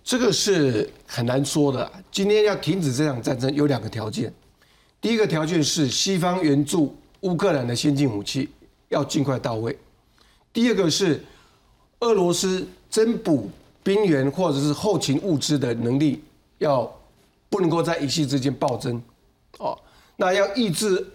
[0.03, 1.91] 这个是很难说的。
[2.11, 4.33] 今天要停止这场战争有两个条件，
[5.01, 8.49] 第一个条件是西方援助乌克兰的先进武器
[8.89, 9.77] 要尽快到位，
[10.53, 11.23] 第二个是
[11.99, 13.49] 俄罗斯增补
[13.83, 16.23] 兵员或者是后勤物资的能力
[16.59, 16.89] 要
[17.49, 19.01] 不能够在一夕之间暴增，
[19.57, 19.77] 哦。
[20.17, 21.05] 那要抑制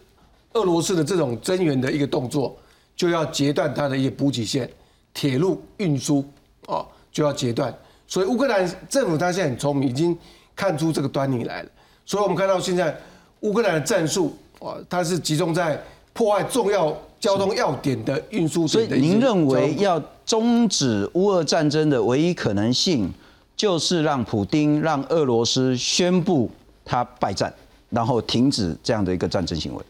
[0.52, 2.54] 俄罗斯的这种增援的一个动作，
[2.94, 4.70] 就要截断它的一些补给线、
[5.12, 6.24] 铁路运输，
[6.66, 7.74] 哦，就要截断。
[8.06, 10.16] 所以乌克兰政府他现在很聪明，已经
[10.56, 11.68] 看出这个端倪来了。
[12.04, 12.96] 所以我们看到现在
[13.40, 15.80] 乌克兰的战术，哦，它是集中在
[16.12, 18.66] 破坏重要交通要点的运输。
[18.66, 23.12] 所以您认为要终止乌俄战争的唯一可能性，
[23.56, 26.50] 就是让普京、让俄罗斯宣布
[26.84, 27.52] 他败战。
[27.90, 29.82] 然后停止这样的一个战争行为，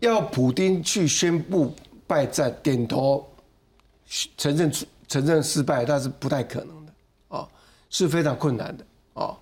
[0.00, 1.72] 要普京去宣布
[2.06, 3.26] 败战，点头
[4.36, 4.72] 承认
[5.08, 6.92] 承认失败，那是不太可能的
[7.28, 7.46] 啊，
[7.90, 9.36] 是非常困难的啊。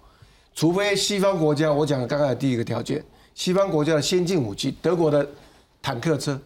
[0.55, 5.29] 除非西方国家，我讲刚刚的第一个条件，西方国家的先进武器，德国的
[5.83, 6.40] 坦克车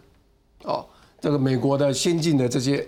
[0.62, 0.84] 哦，
[1.20, 2.86] 这个美国的先进的这些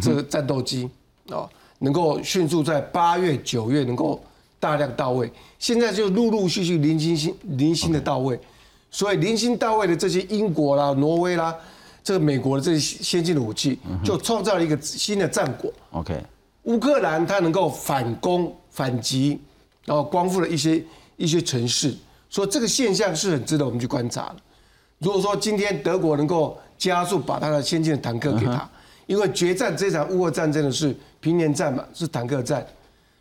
[0.00, 0.88] 这个战斗机
[1.28, 1.48] 哦，
[1.80, 4.20] 能够迅速在八月九月能够
[4.58, 8.40] 大量到位，现在就陆陆续续零星星零星的到位，
[8.90, 11.54] 所以零星到位的这些英国啦、挪威啦，
[12.06, 15.72] 这个美国的这些先进的武器，就创造了一个新的战果。
[15.90, 16.16] OK，
[16.62, 19.40] 乌克兰它能够反攻反击，
[19.84, 20.80] 然后光复了一些
[21.16, 21.92] 一些城市，
[22.30, 24.36] 所以这个现象是很值得我们去观察的。
[25.00, 28.70] 如果说今天德国能够加速把它的先进的坦克给他，
[29.06, 32.64] 因为决战这场乌俄战争的是平原战嘛，是坦克战，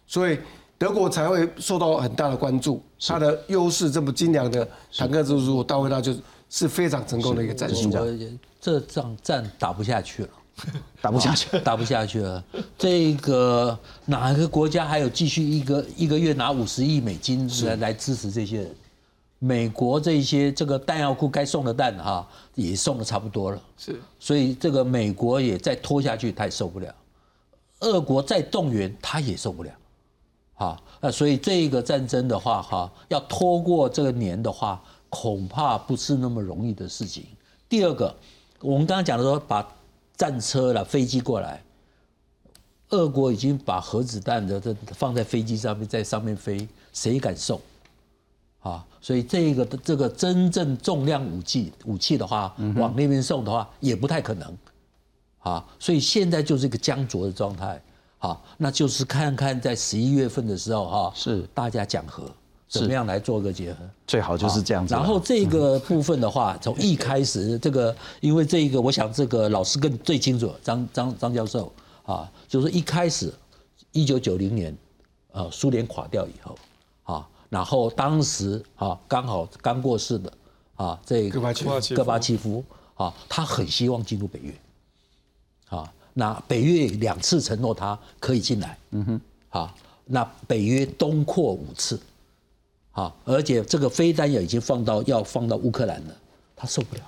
[0.05, 0.37] 所以
[0.77, 2.79] 德国才会受到很大的关注。
[3.07, 6.13] 它的优势这么精良的坦克，如果到位，它就
[6.49, 7.89] 是非常成功的一个战术。
[7.91, 8.17] 我
[8.61, 10.29] 这仗战打不下去了。
[11.01, 12.41] 打不下去， 打不下去了。
[12.77, 18.75] 这个哪个国家还有继续一个一个月拿五十亿美金来来支持这些人？
[19.37, 26.89] 美国这些这个弹药库该送的弹哈也送的差不多了，是，所以这个美国也再拖下去，他也受不了；
[27.81, 29.71] 俄国再动员，他也受不了。
[30.53, 37.25] 好，那所以这个战争的话哈，要拖过这个年的话，恐怕不是那么容易的事情。
[37.67, 38.15] 第二个，
[38.61, 39.67] 我们刚刚讲的说把
[40.15, 41.61] 战车了、飞机过来，
[42.89, 47.59] 俄国已经把核子弹的这放在飞机上面，在上面飞，谁敢送？
[48.61, 54.57] 啊，所以这个这个真正重量武器武器的话，往那边送的话，也不太可能。
[55.39, 57.79] 啊，所以现在就是一个僵着的状态。
[58.17, 62.23] 好，那就是看看在十一月份的时候哈，是大家讲和，
[62.67, 63.79] 怎么样来做个结合？
[64.07, 64.93] 最好就是这样子。
[64.93, 71.71] 然后这个部分的话，从一开始，这个因为这个，我想这个老师更最清楚，张张张教授
[72.03, 73.31] 啊，就是一开始，
[73.91, 74.75] 一九九零年，
[75.31, 76.57] 呃，苏联垮掉以后，
[77.03, 80.33] 啊，然后当时啊，刚好刚过世的
[80.75, 82.63] 啊，这个戈巴契夫戈巴契夫
[82.95, 84.53] 啊，他很希望进入北约，
[85.69, 89.75] 啊，那北约两次承诺他可以进来，嗯哼，啊，
[90.05, 91.99] 那北约东扩五次。
[92.95, 96.15] 好，而且这个飞弹也已经放到要放到乌克兰了，
[96.55, 97.07] 他受不了了，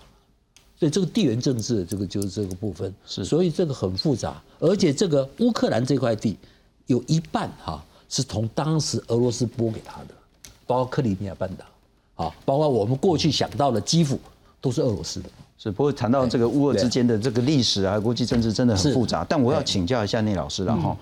[0.78, 6.38] 所以这个地缘政治这个就是这个部分，是，所以这个很复杂，而且这个乌克兰这块地
[6.88, 10.08] 有一半哈是从当时俄罗斯拨给他的，
[10.66, 14.20] 包括克里米亚半岛，啊，包括我们过去想到的基辅
[14.60, 20.98] 都是俄罗斯的，是不过谈到这个乌俄之间的这个历史啊，国际政治真的很复杂，但我要请教一下聂老师了哈。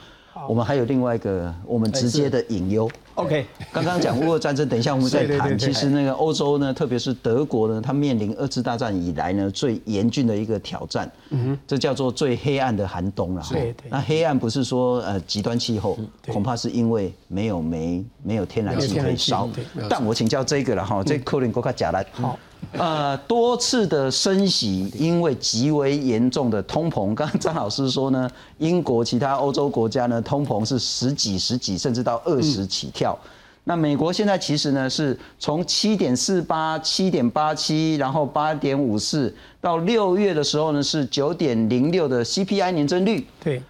[0.48, 2.90] 我们还有另外一个我们直接的隐忧。
[3.16, 5.58] OK，刚刚讲乌俄战争，等一下我们再 谈。
[5.58, 11.10] 其实那个欧洲呢，特别是德国呢，它面临二次大战以来呢最严峻的一个挑战。
[11.30, 13.42] 嗯哼，这叫做最黑暗的寒冬了。
[13.42, 19.50] 哈对对那黑暗不是说呃极端气候，恐怕是因为没有煤、没有天然气可以烧。
[19.90, 22.06] 但我请教这个了哈，这可能国家假来。
[22.12, 22.38] 好。
[22.78, 33.18] 呃，多次的升息，因为极为严重的通膨，刚刚张老师说呢，英国其他欧洲国家呢，通膨是十几、十几，甚至到二十起跳。
[33.64, 43.26] 那美国现在其实呢，是从七点四八、七点八七，然后八点五四，到六月的时候呢是九点零六的 CPI 年增率。
[43.44, 43.64] 对，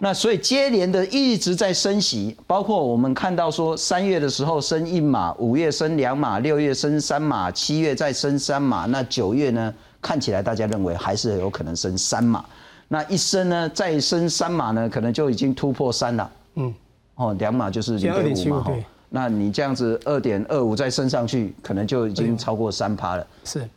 [0.00, 12.44] 那所以接连的一直在升息，包括我们看到说三月的时候升一码，五月升两码，六月升三码，七月再升三码，那九月呢看起来大家认为还是有可能升三码，
[12.86, 16.30] 那一升呢再升三码呢，可能就已经突破三了。
[16.54, 16.74] 嗯，
[17.16, 18.72] 哦，两码就是零现在2.75点五嘛，哈。
[19.10, 23.26] 那你这样子二点二五再升上去，可能就已经超过三趴了。
[23.44, 23.68] 是。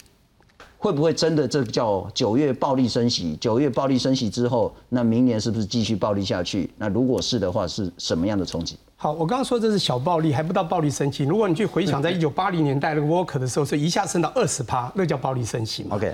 [0.82, 3.38] 会不会真的这叫九月暴力升息？
[3.40, 6.68] 九月暴力升息之后，那明年是不是继续暴力下去？
[6.76, 8.76] 那如果是的话，是什么样的冲击？
[8.98, 11.24] 好，我刚刚说这是小暴力，还不到暴力升息。
[11.24, 15.98] 如果你去回想，在一九八零年代那个 Walker 的时候，是一下升到二十趴，那叫暴力升息嘛。
[15.98, 16.12] OK，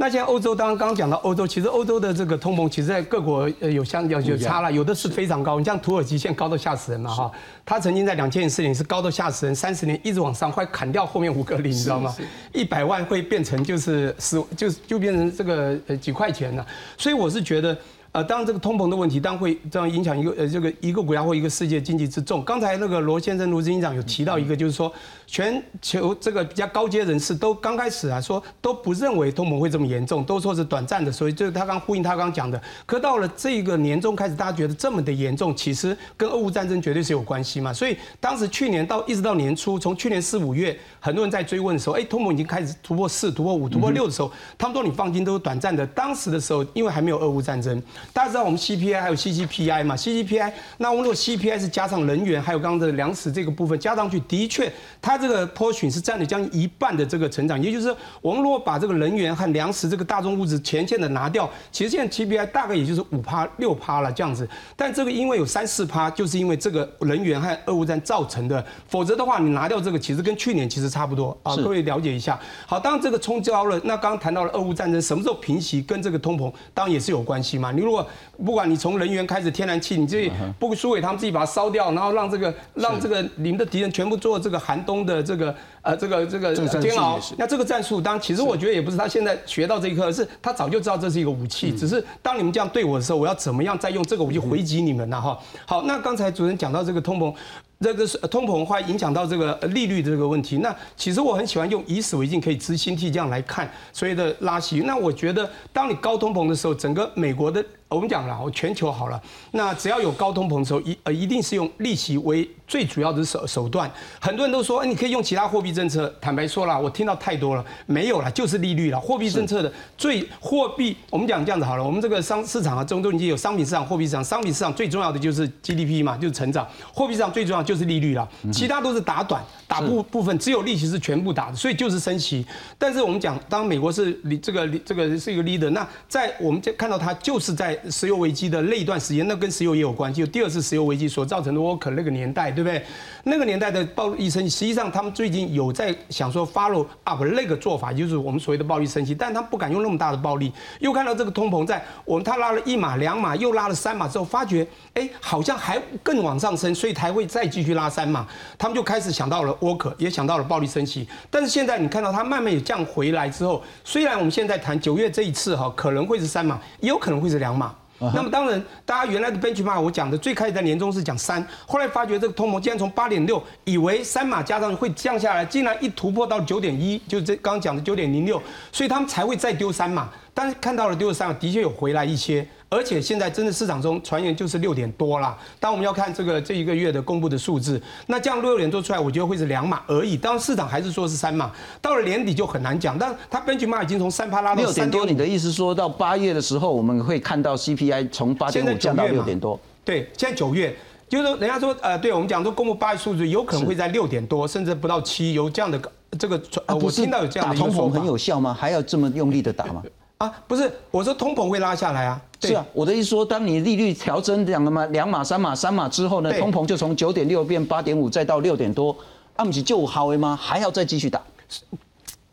[0.00, 5.58] 那现在欧洲，当然刚刚讲到欧洲，其实欧洲的这个通膨，其实在各国呃有相有有差了，有的是非常高。
[5.58, 7.30] 你像土耳其现在高到吓死人了哈，
[7.66, 12.16] 它曾经在两千零四年是高到吓死人，三十年一直往上，快砍掉后面五个零，你知道吗？
[12.54, 16.66] 一百万会变成就是十，就是就变成这个呃几块钱了。
[16.96, 17.76] 所以我是觉得。
[18.12, 22.42] 呃，当然这个通膨的问题，当然会这样影响一个呃这个一个国家或一个世界经济之重。
[22.42, 24.92] 刚才那个罗先生罗执行长有提到一个，就是说
[25.30, 32.60] 全球这个比较高阶人士都刚开始啊说都不认为通膨会这么严重，都说是短暂的，所以就他刚呼应他刚讲的。
[32.84, 37.72] 可到了这个年终开始，大家觉得这么的严重，其实跟俄乌战争绝对是有关系嘛。
[37.72, 45.86] 所以当时去年到一直到年初，从去年四五月，很多人在追问的时候，哎，通膨已经开始突破四、突破五、突破六的时候，他们说你放心，都是短暂的。
[45.86, 47.80] 当时的时候，因为还没有俄乌战争，
[48.12, 64.48] 大家知道我们 CPI 还有 CCPI 嘛？CCPI，那我们如果 CPI 是加上能源还有刚刚的粮食这个部分加上去，的确它这个 portion 是占了将近一半的这个成长，也就是说我们如果把这个能源和粮食这个大众物质前线的拿掉，其实现在 TPI 大概也就是五趴六趴了这样子。
[64.74, 71.54] 但这个因为有三四趴，就是因为这个能源和俄乌战造成的，否则的话你拿掉这个，其实跟去年其实差不多啊。
[71.56, 72.38] 各位了解一下。
[72.66, 77.72] 好，当然这个冲高了，那刚刚谈到了俄乌战争什么时候平息，跟这个通膨当然也是有关系嘛。
[77.72, 78.06] 你如果
[78.44, 95.20] 不管你从能源开始，天然气你这不输给他们自己把它烧掉，然后让这个让这个你们的敌人全部做这个寒冬的这个呃这个这个煎熬，那这个战术当其实我觉得也不是他现在学到这一课，是他早就知道这是一个武器，只是当你们这样对我的时候，我要怎么样再用这个武器回击你们呢？
[95.20, 97.34] 哈，好，那刚才主任讲到这个通膨。
[97.82, 100.58] 这个是通膨会影响到这个利率的这个问题。
[100.58, 104.80] 那其实我很喜欢用以史为镜，可以知兴替这样来看所谓的拉息。
[104.80, 107.64] 那我觉得，当你高通膨的时候，整个美国的。
[107.88, 113.90] 我们讲了，我全球好了，那只要有高通膨的时候，一呃一定是用利息为最主要的手手段。
[114.20, 116.14] 很多人都说，哎，你可以用其他货币政策。
[116.20, 119.00] 坦白说了，我听到太多了，没有了，就是利率了。
[119.00, 124.22] 货币政策的最货币，我们讲这样子好了，我们这个商市场啊，中东已经有商品市场、货币市场。
[124.22, 126.64] 商品市场最重要的就是 GDP 嘛，就是成长。
[126.94, 132.46] 货币市场最重要就是利率了，其他都是打短打部部分，只有利息是全部打的，所以就是升息。
[132.78, 137.78] 但是我们讲，当美国是你这个这个是一个 leader，那在我们看到它就是在。
[137.90, 140.20] 石油危机的那一段时间，那跟石油也有关系。
[140.20, 142.84] 就第二次石油危机所造成的沃克那个年代，对不对？
[143.24, 150.52] 那个年代的暴力升息，实际上他们最近有在想说 follow up 那个做法，就是我们所谓的暴力升息，但他不敢用那么大的暴力。
[150.78, 158.26] 又看到这个通膨在我们他拉了一码两码，又拉了三码之后，发觉哎，好像还更往上升，所以才会再继续拉三码。
[158.58, 161.06] 他们就开始想到了沃克，也想到了暴力升息。
[161.30, 167.74] 但是现在你看到它慢慢也降回来之后，虽然我们现在谈九月这一次哈，可能会是三码，也有可能会是两码。
[168.14, 178.42] 那么当然，大家原来的 benchmark 我讲的最开始在年终是讲三，后来发觉这个通膨竟然从八点六，以为三码加上会降下来，竟然一突破到九点一，就这刚刚讲的九点零六，
[178.72, 180.08] 所以他们才会再丢三码。
[180.32, 182.46] 但是看到了丢了三码，的确有回来一些。
[182.70, 185.36] 而且现在真的市场中传言就是六点多啦。
[185.58, 190.16] 当我们要看这个这一个月的公布的数字，那这样六点多出来，我觉得会是两码而已。
[190.16, 191.50] 当然市场还是说是三码，
[191.82, 192.96] 到了年底就很难讲。
[192.96, 199.58] 但它根据码已经从三趴拉到六点多，你的意思说到八月的时候，我们会看到 CPI 从八点五降到六点多？
[199.84, 200.72] 对，现在九月
[201.08, 205.80] 就是人家说呃，对我们讲说公布八月数字有可能会在六点多，甚至不到七，有这样的
[206.16, 208.54] 这个呃，我听到有这样的通膨很有效吗？
[208.54, 209.82] 还要这么用力的打吗？
[210.20, 212.20] 啊，不是，我说通膨会拉下来啊。
[212.42, 218.94] 是啊，我的意思说，当你利率调整两个嘛，两码、三码、三码之后呢，通膨就从九点六变八点五，再到六点多，
[219.36, 220.38] 阿姆奇就好为吗？
[220.38, 221.22] 还要再继续打？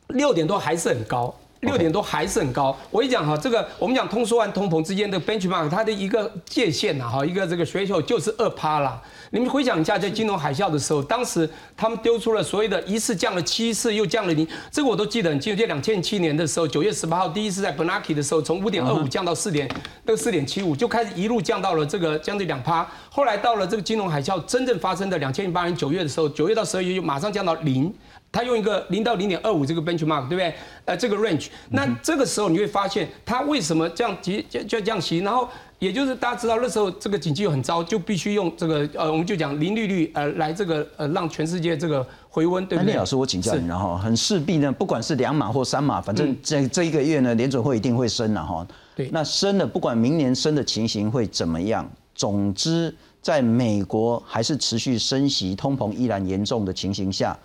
[0.07, 1.33] 六点多还是很高。
[1.61, 2.75] 六点多还是很高。
[2.91, 9.01] 我一讲哈，这个我们讲通缩和通膨之间的 benchmark，它的一个界限呐，哈，一个这个学球就是二趴啦。
[9.31, 15.59] 你们回想一下，在金融海啸的时候，当时他们丢出了所谓的一次降了七次，又降了零，这个我都记得很清楚。
[15.59, 19.69] 就两千七年的时候，九月十八号第一次在 Bernanke 的时候，从五点二五降到四点
[20.05, 22.87] 那个四点七五，就开始一路降到了这个将近两趴。
[23.09, 27.93] 后来到了这个金融海啸真正发生的两千零八年九月的时候，九月到十二月又马上降到零。
[28.37, 30.53] 他用一个零到零点二五这个 benchmark，对不对？
[30.85, 35.17] 呃，这个 range，那这个时候你会发现，它为什么这样急就就降息？
[35.17, 42.93] 然后也就是大家知道那时候这个经济又很糟，就必须用这个呃，我们就讲零利率呃来这个呃让全世界这个回温，对不对？
[42.93, 48.67] 聂老师，我请教你，然后很势必呢，不管是两码或三码，反正这这一个月呢，联准会一定会升了哈。
[48.95, 57.35] 对，那升了，不管明年升的情形会怎么样，总之在美国还是持续升息、通膨依然严重的情形下。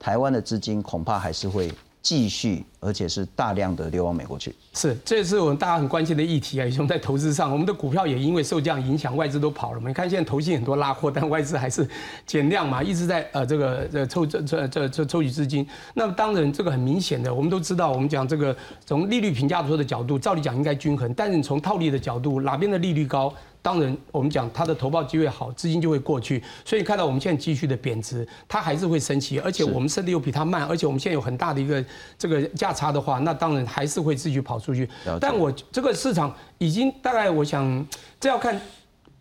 [0.00, 1.70] 台湾的资金恐怕还是会
[2.02, 4.54] 继续，而且是大量的流往美国去。
[4.72, 6.66] 是，这也是我们大家很关心的议题啊。
[6.72, 9.76] 我们在投资上，我们的股票也因为受这样影响，外资都跑了。
[9.76, 11.86] 我们看现在投信很多拉货，但外资还是
[12.24, 15.68] 减量嘛，一直在呃这个呃抽这这这这抽取资金。
[15.92, 23.30] 那么当然这个很明显的，我们都知道，我们讲这个从利率评价的时候的角度，照理讲应该均衡，但是你从套利的角度，哪边的利率高？
[23.62, 26.42] 当然，我们讲它的投报机会好，资金就会过去。
[26.64, 31.84] 所以看到我们现在继续的贬值，它还是会升起，而且我们升的又比它慢，而且我们现在有很大的一个
[32.18, 34.88] 这个价差的话，那当然还是会继续跑出去。
[35.20, 37.86] 但我这个市场已经大概，我想
[38.18, 38.58] 这要看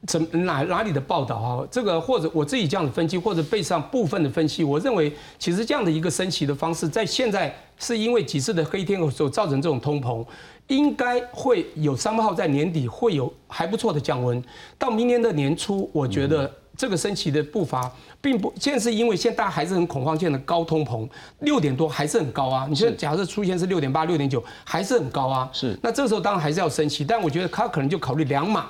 [0.08, 10.26] 怎哪哪里的报道啊，这个或者我自己这样的分析，或者背上部分的分析，我认为其实这样的一个升息的方式，在现在是因为几次的黑天鹅所造成这种通膨。
[10.70, 14.42] 应该会有三号在年底会有还不错的降温，
[14.78, 17.92] 到明年的年初，我觉得这个升息的步伐，
[18.22, 21.10] 并不现在是因为现在大家还是很恐慌，现在的高通膨
[21.40, 22.68] 六点多还是很高啊。
[22.70, 25.50] 你说假设出现是六点八、六点九，还是很高啊。
[25.52, 28.68] 是那这个时候当然还是要升息，但我觉得他可能就考虑两码，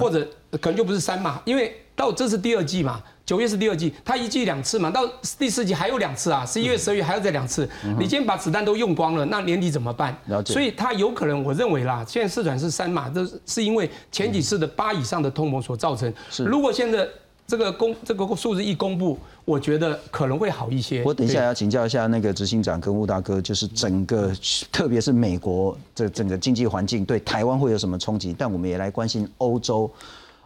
[0.00, 0.26] 或者
[0.60, 3.02] 可能就不是三码，因为到这是第二季嘛。
[3.24, 5.00] 九月是第二季，它一季两次嘛，到
[5.38, 7.68] 第四季还有两次啊，十一月、十二月还要再两次。
[7.98, 10.16] 你今天把子弹都用光了，那年底怎么办？
[10.44, 16.12] 所以它有可能，我认为啦，现在四转是三嘛，这是是因为前几次的八以上的通膨所造成。
[16.30, 17.08] 是如果现在
[17.46, 21.04] 这个公这个数字一公布，我觉得可能会好一些。
[21.04, 24.32] 我等一下要请教一下那个执行长跟吴大哥，就是整个
[24.72, 28.34] 特别是美国这整个经济环境对台湾会有什么冲击？
[28.36, 29.88] 但我们也来关心欧洲。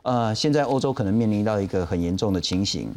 [0.07, 2.94] 呃，现在欧洲可能面临到一个很严重的情形，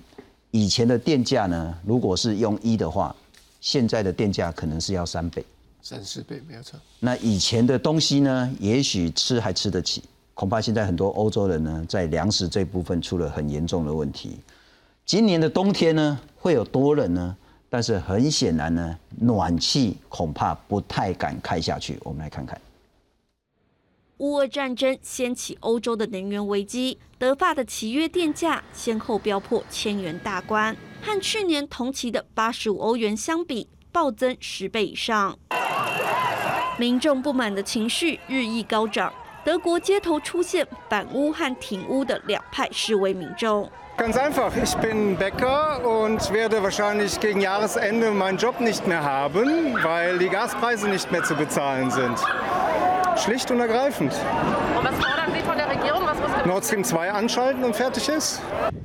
[0.51, 3.15] 以前的电价呢，如果是用一的话，
[3.59, 5.43] 现在的电价可能是要三倍。
[5.81, 6.79] 三四倍没有错。
[6.99, 10.03] 那以前的东西呢，也许吃还吃得起，
[10.35, 14.37] 恐怕现在很多欧洲人呢，在粮食这部分出了很严重的问题。
[15.03, 17.35] 今年的冬天呢，会有多冷呢？
[17.71, 21.97] 但是很显然呢，暖气恐怕不太敢开下去。
[22.03, 22.61] 我们来看看。
[24.19, 35.39] 乌俄战争掀起欧洲的能源危机，德法的契约电价先后飙破千元大关，和去年同期的八十五欧元相比，暴增十倍以上。
[36.77, 39.13] 民众不满的情绪日益高涨，
[39.45, 43.71] 德国街头出现反乌和挺乌的两派示威民众。
[53.19, 54.13] Schlicht und ergreifend.
[54.77, 56.05] Und was fordern Sie von der Regierung?
[56.05, 58.39] Was muss Nord Stream 2 anschalten und fertig ist.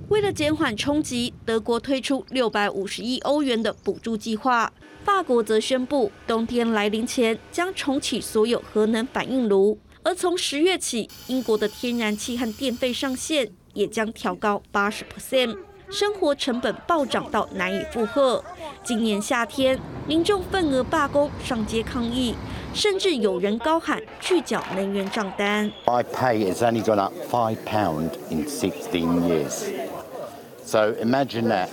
[0.08, 4.72] 为了减缓冲击，德国推出六百五十亿欧元的补助计划。
[5.04, 15.56] 法国则宣布，冬天来临前将重启所有核能反应炉，而从十月起，英国的天然气和电费上限也将调高八十 percent，
[15.90, 18.42] 生活成本暴涨到难以负荷。
[18.82, 19.78] 今年夏天，
[20.08, 22.34] 民众份额罢工上街抗议，
[22.74, 25.70] 甚至有人高喊拒缴能源账单。
[25.86, 29.62] My pay has only gone up five pound in sixteen years.
[30.66, 31.68] So imagine that.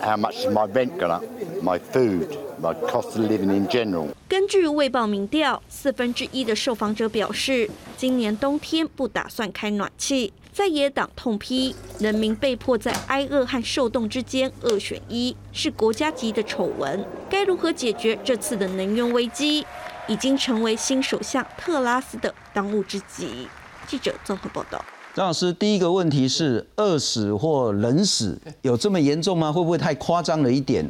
[0.00, 1.24] How much my rent gone up?
[1.62, 2.26] My food,
[2.60, 4.08] my cost of living in general.
[4.28, 10.32] 根据卫报民调，四分之一的受访者表示，今年冬天不打算开暖气。
[10.52, 17.02] 在野党痛批，人民被迫在挨饿和受冻之间二选一，是国家级的丑闻。
[17.30, 19.64] 该如何解决这次的能源危机，
[20.12, 23.48] 已经成为新首相特拉斯的当务之急。
[23.88, 24.84] 记者综合报道。
[25.14, 29.50] 张老师，第一个问题是饿死或冷死有这么严重吗？
[29.50, 30.86] 会不会太夸张了一点？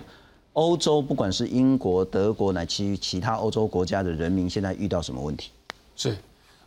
[0.55, 5.53] 欧洲不管是英国、德国乃至于其他欧洲国家的人民，现在遇到什么问题？
[5.95, 6.17] 是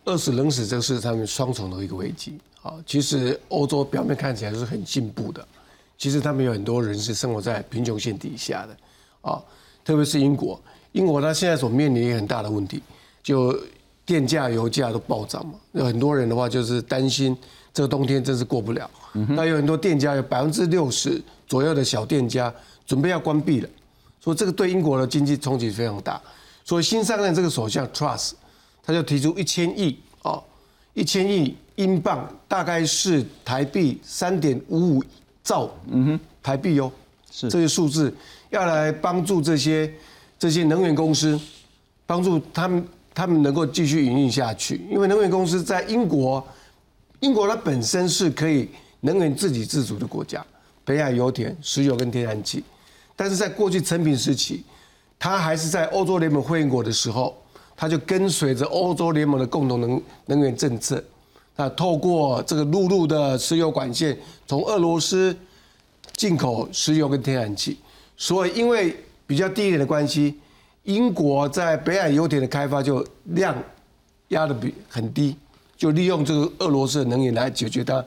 [0.05, 2.39] 饿死冷死，这是他们双重的一个危机。
[2.61, 5.45] 好，其实欧洲表面看起来是很进步的，
[5.97, 9.43] 其实他们有很多人是生活在贫穷线底下的，啊，
[9.83, 10.57] 特别是英国，
[10.95, 12.81] 英国它现在所面临一个很大的问题，
[13.21, 13.53] 就
[14.05, 17.35] 电价、油价都暴涨嘛，有很多人的话就是担心
[17.73, 18.89] 这个冬天真是过不了。
[19.29, 22.53] 那有很多店家有百分之六十左右的小店家
[22.85, 23.69] 准备要关闭了，
[24.21, 26.21] 所以这个对英国的经济冲击非常大。
[26.63, 28.31] 所以新上任这个首相 Truss，
[28.81, 30.41] 他就提出一千亿哦，
[30.93, 35.03] 一千亿英镑，大概是台币三点五五
[35.43, 36.89] 兆，嗯哼，台币哦，
[37.29, 37.49] 是。
[37.49, 38.13] 这些数字
[38.49, 39.93] 要来帮助这些
[40.37, 41.39] 这些能源公司，
[42.05, 46.45] 帮助他们他们能够继续营运下去，因为能源公司在英国，
[47.21, 48.69] 英国它本身是可以
[49.01, 50.45] 能源自给自足的国家，
[50.83, 52.63] 北海油田、石油跟天然气，
[53.15, 54.63] 但是在过去成品时期，
[55.17, 57.35] 它还是在欧洲联盟会员国的时候，
[57.77, 61.01] 它就跟随着欧洲联盟的共同能能源政策，
[61.55, 65.35] 那透过这个陆路的石油管线从俄罗斯
[66.17, 67.77] 进口石油跟天然气，
[68.17, 68.95] 所以因为
[69.27, 70.35] 比较低一点的关系，
[70.83, 73.55] 英国在北海油田的开发就量
[74.29, 75.35] 压的比很低，
[75.75, 78.05] 就利用这个俄罗斯的能源来解决它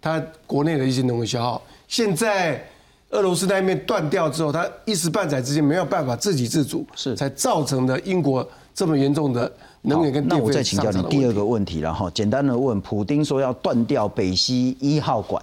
[0.00, 1.62] 它国内的一些能源消耗。
[1.88, 2.64] 现在
[3.10, 9.52] 俄罗斯那边断掉之后，它一时半载之间没有办法自给自足，是才造成的英国这么严重的
[9.82, 15.42] 能源跟那我再请教你第二个问题了哈，简单的问，普丁说要断掉北溪一号管，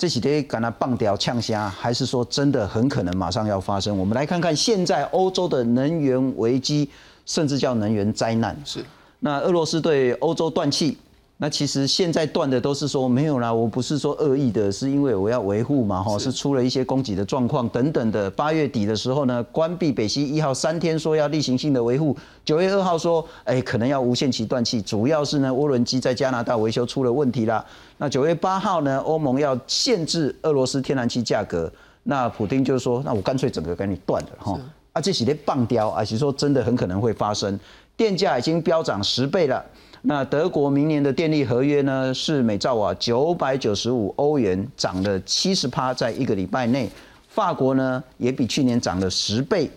[0.00, 3.94] 这几天赶他棒掉呛虾，还是说真的很可能马上要发生？
[3.98, 6.88] 我们来看看现在欧洲的能源危机，
[7.26, 8.58] 甚至叫能源灾难。
[8.64, 8.82] 是，
[9.18, 10.96] 那俄罗斯对欧洲断气，
[11.42, 18.30] 那其实现在断的都是说没有啦，我不是说恶意的，是因为我要维护嘛，哈，是出了一些供给的状况等等的。
[18.32, 22.14] 八月底的时候呢，关闭北溪一号三天，说要例行性的维护。
[22.44, 27.64] 九月二号说，哎，可能要无限期断气，主要是呢涡轮机在加拿大维修出了问题啦。
[27.96, 31.72] 那九月八号呢，欧盟要限制俄罗斯天然气价格，
[32.02, 34.60] 那普丁就说，那我干脆整个给你断了哈。
[34.92, 37.58] 啊，这几天棒雕，啊，是说真的很可能会发生，
[37.96, 39.64] 电价已经飙涨十倍了。
[40.02, 46.88] 那德国明年的电力合约呢，是每兆瓦九百九十五欧元，涨了七十趴，在一个礼拜内。
[47.28, 49.70] 法国呢，也比去年涨了十倍。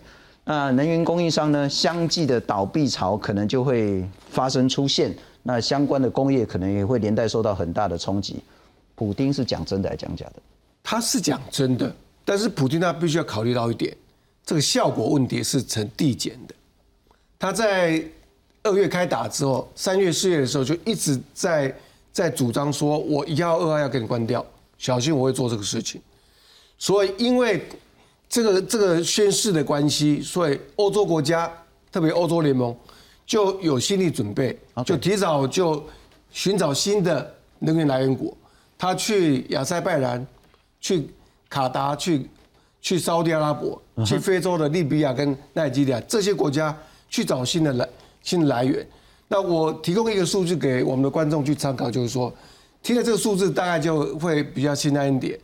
[0.44, 8.42] 那能源供应商呢，相继的倒闭潮可能就会发生出现，那相关的工业可能也会连带受到很大的冲击。
[8.94, 10.34] 普丁是讲真的还是讲假的？
[10.82, 11.94] 他是讲真的，
[12.24, 13.94] 但是普京他必须要考虑到一点，
[14.44, 16.54] 这个效果问题是成递减的。
[17.38, 18.02] 他在。
[18.64, 21.72] 二月开打之后，三月、四月的时候就一直在
[22.10, 24.44] 在主张说，我一号、二号要给你关掉，
[24.78, 26.00] 小心我会做这个事情。
[26.78, 27.62] 所以因为
[28.26, 31.50] 这个这个宣誓的关系，所以欧洲国家，
[31.92, 32.74] 特别欧洲联盟
[33.26, 35.84] 就有心理准备，就提早就
[36.30, 38.34] 寻找新的能源来源国。
[38.78, 40.26] 他去亚塞拜然、
[40.80, 41.06] 去
[41.50, 42.26] 卡达、去
[42.80, 46.74] 去沙特阿拉伯、去非洲的利比亚跟奈及利亚这些国家
[47.10, 47.86] 去找新的来。
[48.24, 48.84] 新的来源，
[49.28, 52.32] 那我提供一个数据给我们的观众去参考，就是说，
[52.82, 55.38] 听了这个数字，大概就会比较心安一点。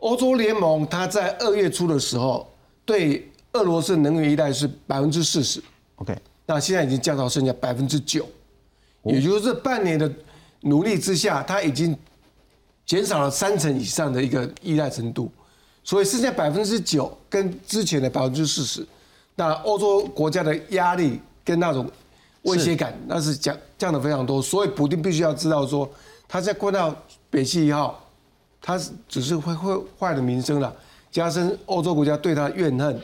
[0.00, 2.46] 欧洲联盟它在二月初的时候，
[2.84, 5.62] 对俄罗斯能源依赖是百分之四十
[5.96, 6.14] ，OK，
[6.44, 8.26] 那现在已经降到剩下百分之九，
[9.04, 10.12] 也就是这半年的
[10.62, 11.96] 努力之下，它已经
[12.84, 15.30] 减少了三成以上的一个依赖程度，
[15.84, 18.84] 所以剩下百分之九跟之前的百分之四十，
[19.36, 21.20] 那欧洲国家的压力。
[21.44, 21.90] 跟那种
[22.42, 25.88] 威胁感，那是降降的非常多，所以普京必须要知道说，
[26.26, 26.94] 他在关到
[27.30, 28.02] 北溪一号，
[28.60, 30.74] 他只是会会坏的名声了，
[31.10, 33.00] 加深欧洲国家对他的怨恨，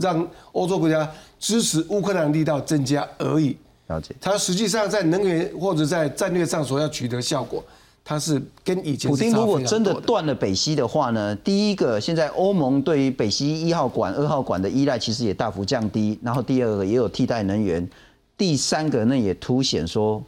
[0.00, 3.56] 让欧洲国家支持乌克兰力道增加而已。
[3.88, 4.14] 了解。
[4.20, 7.62] 他实际上在能源或者在战略上所要取得效果，
[8.04, 9.10] 他是跟以前。
[9.10, 17.88] 普京如果真的断了北溪的话呢，第一个，现在欧盟对于北溪一号管、二号管的依赖其实也大幅降低，然后第二个也有替代能源，
[18.36, 20.22] 第三个呢也凸显说，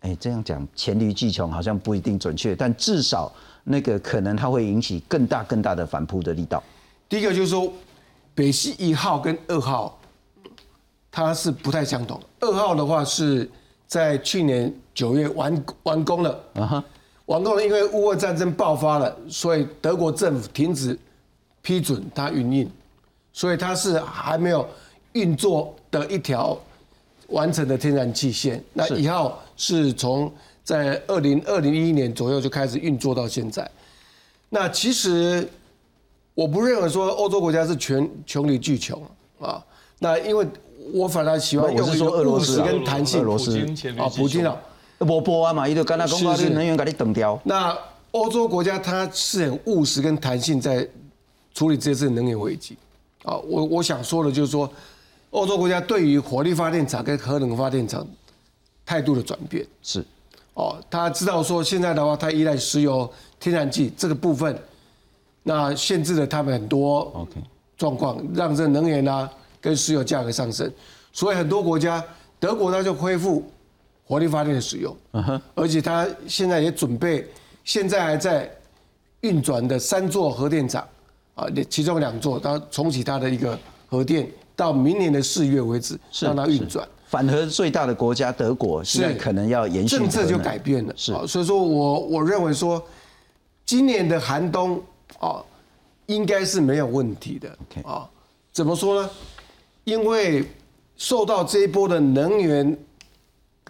[0.00, 3.30] 哎，这样讲黔驴技穷好像不一定准确，但至少
[3.64, 6.62] 那个可能它会引起更大更大的反扑的力道。
[7.10, 7.70] 第一个就是说，
[8.34, 9.98] 北溪一号跟二号
[11.10, 13.50] 它是不太相同，二号的话是
[13.86, 16.84] 在去年九月完完工了啊哈。
[17.28, 20.98] 完工了，因为乌俄战争爆发了，所以德国政府停止
[21.60, 22.70] 批准它运营，
[23.34, 24.66] 所以它是还没有
[25.12, 26.58] 运作的一条
[27.28, 28.64] 完成的天然气线。
[28.72, 30.32] 那一号是从
[30.64, 33.70] 在二零二零一一年左右就开始运作到现在。
[34.48, 35.46] 那其实
[36.32, 39.02] 我不认为说欧洲国家是全穷里巨穷
[39.38, 39.62] 啊。
[39.98, 40.46] 那因为
[40.94, 43.58] 我反而喜欢用一个务实跟弹性，俄罗斯
[43.98, 44.56] 啊，普京啊。
[45.00, 47.40] 无波啊嘛，伊就跟他讲话，能源给你等掉。
[47.44, 47.76] 那
[48.10, 50.88] 欧洲国家它是很务实跟弹性在
[51.54, 52.76] 处理这次能源危机。
[53.22, 54.68] 啊，我我想说的就是说，
[55.30, 58.06] 欧洲国家对于火力发电厂跟核能发电厂
[58.84, 60.04] 态度的转变是，
[60.54, 64.58] 哦，他知道说现在的话，他依赖石油、天然气这个部分，
[65.42, 67.40] 那限制了他们很多 OK
[67.76, 69.30] 状况，让这能源啊
[69.60, 70.72] 跟石油价格上升，
[71.12, 72.02] 所以很多国家，
[72.40, 73.44] 德国它就恢复。
[74.08, 74.96] 火力发电的使用，
[75.54, 77.28] 而且它现在也准备，
[77.62, 78.50] 现在还在
[79.20, 80.82] 运转的三座核电厂，
[81.34, 86.88] 啊，其中两座它重启它的一个核电，到明年的四月为止让它运转。
[87.06, 92.82] 反核最大的国家德国现在可能要延续政策就改变了，是，所以说我我认为说，
[93.66, 94.82] 今年的寒冬
[95.20, 95.44] 啊，
[96.06, 97.58] 应该是没有问题的。
[97.82, 98.08] 啊，
[98.54, 99.10] 怎么说呢？
[99.84, 100.42] 因为
[100.96, 102.74] 受到这一波的能源。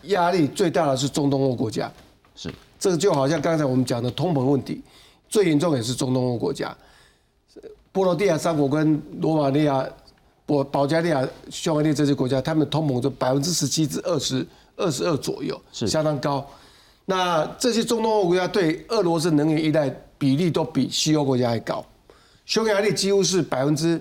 [0.05, 1.93] 压力最大的是中东欧国家，
[2.35, 4.81] 是这个就好像刚才我们讲的通膨问题，
[5.29, 6.77] 最严重也是中东欧国家，
[7.91, 9.87] 波罗的海三国跟罗马尼亚、
[10.47, 14.47] 保保加利亚、匈牙利这些国家，他们通膨就百分之十七至二十
[14.77, 16.49] 二十二左右，是相当高。
[17.05, 21.85] 那这些中东欧国家对俄罗斯能源依赖比例都比西欧国家还高，
[22.47, 24.01] 匈牙利几乎是百分之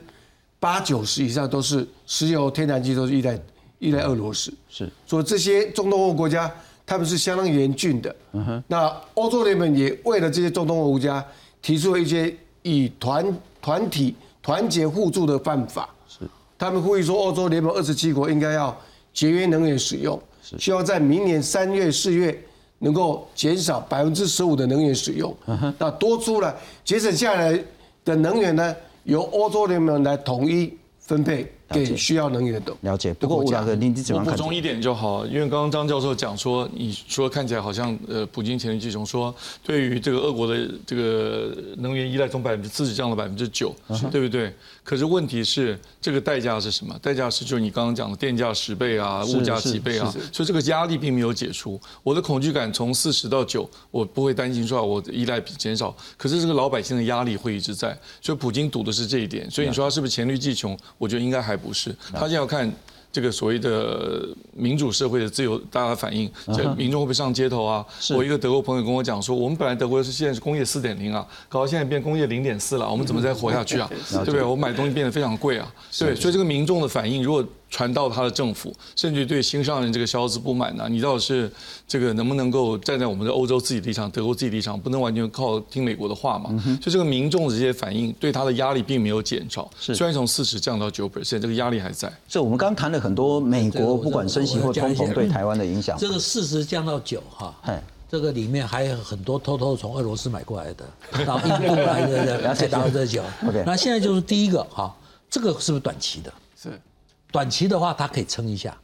[0.59, 3.39] 八九十以上都是石油、天然气都是依赖。
[3.79, 4.53] 依赖俄罗斯。
[4.69, 6.51] 是，所以这些中东欧国家
[6.85, 8.15] 他们是相当严峻的。
[8.33, 11.23] 嗯哼，那欧洲联盟也为了这些中东欧国家
[11.61, 13.25] 提出了一些以团
[13.61, 15.89] 团体团结互助的办法。
[16.07, 16.19] 是，
[16.57, 18.75] 他们呼吁说，欧洲联盟二十七国应该要
[19.13, 20.21] 节约能源使用，
[20.57, 22.41] 希望在明年三月四月
[22.79, 25.35] 能够减少百分之十五的能源使用，
[25.77, 26.55] 那多出来
[26.85, 27.59] 节省下来
[28.05, 32.73] 的能源呢，由欧洲联盟来统一分配给需要能源的。
[32.81, 33.13] 了解。
[33.13, 34.33] 不过吴大哥，你你怎么看？
[34.33, 43.75] 我补充一点就好，因为刚刚张教授讲说，你说看起来好像呃，普京黔驴技穷说，对于这个俄国的这个能源依赖从百分之四十降到百分之九，
[44.11, 44.53] 对不对？
[44.83, 46.97] 可是问题是，这个代价是什么？
[47.01, 51.79] 代价是就是你刚刚讲的电价十倍啊，物价几倍啊，所以这个压力并没有解除。
[52.03, 57.97] 我的恐惧感从四十到九，我不会担心说我依赖减少，可是这个老百姓的压力会一直在。
[58.21, 59.49] 所以普京赌的是这一点。
[59.51, 60.77] 所以你说他是不是黔驴技穷？
[60.97, 61.93] 我觉得应该还不是。
[62.13, 62.71] 他现在要看。
[63.09, 67.83] 这个所谓的民主社会的自由，大家反应，这民众会不会上街头啊？
[68.11, 73.89] 我一个德国朋友跟我讲说，我们本来德国是现在是工业四点零啊，搞到现在变工业零点四了，我们怎么再活下去啊？
[74.23, 74.43] 对不对？
[74.43, 77.43] 我买东西变得非常贵啊，对，所以这个民众的反应如果。
[77.69, 80.87] 传到他的政府，甚至对新上任这个肖兹不满呢？
[80.89, 81.51] 你到底是
[81.87, 86.49] 这个能不能够站在我们的欧洲自己立场、德国自己立场，不能完全靠听美国的话嘛？
[86.81, 92.11] 就这个民众的这些反应，对他的压力并没有减少，虽然从四十降到九 percent，这个压力还在。
[92.27, 95.97] 这我们刚谈了很多美国不管升息或通膨对台湾的影响。
[95.97, 97.53] 这个四十降到九哈，
[98.09, 100.85] 这个里面还有很多偷偷从俄罗斯买过来的，
[101.25, 103.21] 到印度来的，才达到这酒。
[103.65, 104.95] 那现在就是第一个哈，
[105.29, 106.33] 这个是不是短期的？
[106.55, 106.69] 是。
[107.31, 108.75] 短期的话，它可以撑一下，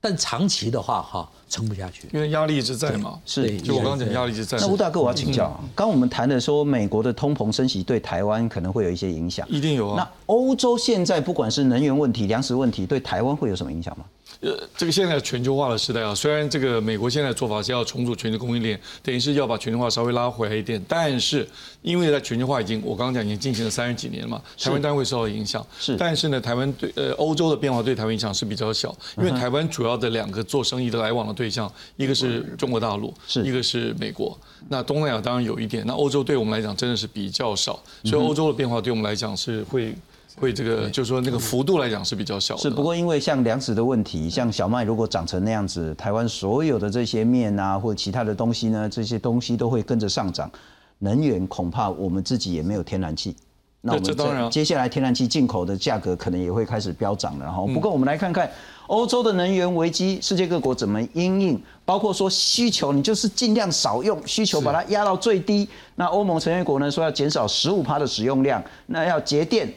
[0.00, 3.18] 但长期的话，哈，撑不下去，因为压力一直在嘛。
[3.24, 4.58] 是，就我刚刚讲，压力一直在。
[4.58, 9.96] 那吴大哥，我要请教，刚我们谈的说，美国的通膨升息对台湾可能会有一些影响，一定有啊。
[9.96, 14.04] 那欧洲现在不管是能源问题、粮食问题，对台湾会有什么影响吗？
[14.40, 21.48] 呃，这个现在全球化的时代啊，虽然这个美国现在做法是要重组全球供应链，等于是要把全球化稍微拉回来一点，但是
[21.80, 25.66] 因为在全球化已经我刚刚讲已经进行了三十几年了嘛，台湾当然会受到影响。
[25.78, 34.38] 是，但是呢，台湾对呃欧洲的变化对台湾影响是比较小，因为台湾主要的两个做生意的来往的对象，一个是中国大陆，是一个是美国。
[34.68, 39.94] 那东南亚当然有一点，那欧洲对我们来讲真的是比较少，所以欧洲的变化对我们来讲是会。
[40.38, 42.60] 会这个就是说那个幅度来讲是比较小的。
[42.60, 50.50] 是不过因为像粮食的问题，像小麦如果长成那样子，台湾所有的这些面啊或者其他的东西呢，这些东西都会跟着上涨。
[50.98, 53.36] 能源恐怕我们自己也没有天然气，
[53.82, 57.66] 那我们接下来天然气进口的价格可能也会开始飙涨了哈。
[57.74, 58.50] 不过我们来看看
[58.86, 65.68] 欧洲的能源危机，世界各国怎么应应，包括说需求，你就是尽量少用，需求把它压到最低。
[65.96, 69.70] 那欧盟成员国呢说要减少十五帕的使用量，那要节电。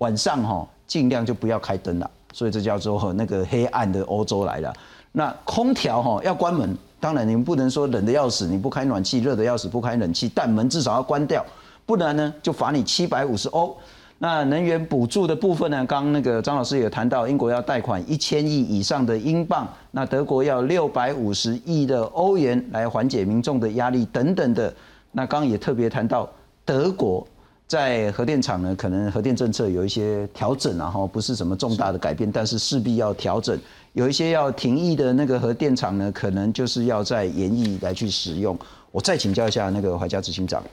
[0.00, 4.72] 晚上哈尽量就不要开灯了，所以这叫做那个黑暗的欧洲来了。
[5.12, 11.44] 那空调哈要关门，当然你们不能说冷的要死你不开暖气，热的要死不开冷气，但门至少要关掉，
[11.84, 13.76] 不然呢就罚你七百五十欧。
[14.18, 24.72] 那能源补助的部分呢，刚那个张老师也谈到，英国要贷款一千亿以上的英镑，那德国要六百五十亿的欧元来缓解民众的压力等等的。
[25.12, 26.28] 那刚刚也特别谈到
[26.64, 27.26] 德国。
[27.70, 33.56] 在核电厂呢，可能核电政策有一些调整，然后不是什么重大的改变，但是势必要调整。
[33.92, 38.58] 有一些要停役的那个核电厂呢，可能就是要在延役来去使用。
[38.90, 40.64] 我再请教一下那个怀家执行长，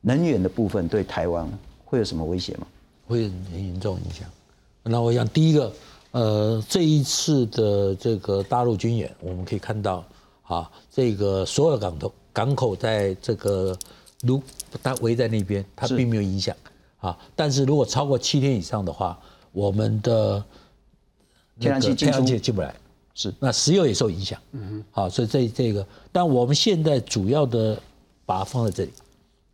[0.00, 1.48] 能源的部分对台湾
[1.84, 2.66] 会有什么威胁吗？
[3.06, 4.28] 会很严重影响。
[4.82, 5.72] 那我想第一个，
[6.10, 10.04] 呃，这一次的这个大陆军演，我们可以看到，
[10.42, 13.78] 啊，这个所有港头港口在这个。
[14.22, 14.42] 如
[14.82, 16.54] 它围在那边，它并没有影响
[16.98, 17.16] 啊。
[17.34, 19.18] 但是如果超过七天以上的话，
[19.52, 20.44] 我们的
[21.58, 22.74] 天然气天然气进不来，
[23.14, 24.40] 是那石油也受影响。
[24.52, 27.80] 嗯哼，好，所以这这个，但我们现在主要的
[28.26, 28.92] 把它放在这里，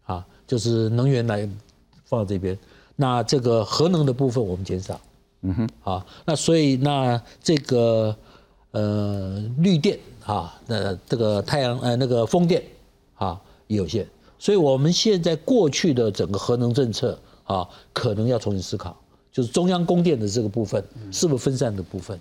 [0.04, 1.48] 啊，就是能源来
[2.04, 2.58] 放在这边。
[2.96, 5.00] 那这个核能的部分我们减少。
[5.42, 8.16] 嗯哼，好，那所以那这个
[8.72, 12.62] 呃绿电啊，那这个太阳呃那个风电
[13.14, 14.06] 啊也有限。
[14.46, 18.96] 所以，我们现在过去的整个核能政策啊，可能要重新思考，
[19.32, 20.80] 就是中央供电的这个部分
[21.10, 22.16] 是不是分散的部分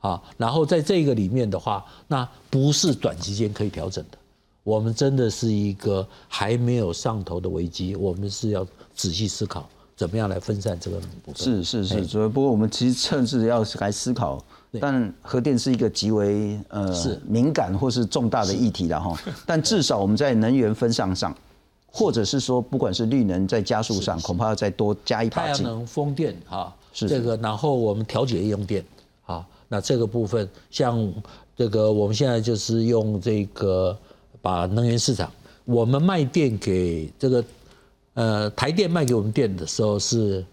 [0.00, 0.20] 啊？
[0.36, 4.18] 然后在这个里面的话，那不是短期间可以调整的。
[4.64, 8.66] 我们真的是一个还没有上头的危机，我们是要
[8.96, 11.36] 仔细思考怎么样来分散这个部分。
[11.36, 14.44] 是是是，所以不过我们其实趁势要来思考，
[14.80, 16.92] 但核电是一个极为呃
[17.24, 19.16] 敏感或是重大的议题了哈。
[19.46, 21.32] 但至少我们在能源分散上。
[21.98, 25.64] 或者是说，不管是绿能在加速上，恐怕要再多加一把劲。
[25.64, 27.36] 太阳能、风电，啊，是这个。
[27.38, 28.84] 然后我们调节用电，
[29.26, 31.12] 啊，那这个部分，像
[31.56, 33.98] 这个，我们现在就是用这个
[34.40, 35.28] 把能源市场，
[35.64, 37.44] 我们卖电给这个，
[38.14, 40.44] 呃，台电卖给我们电的时候，是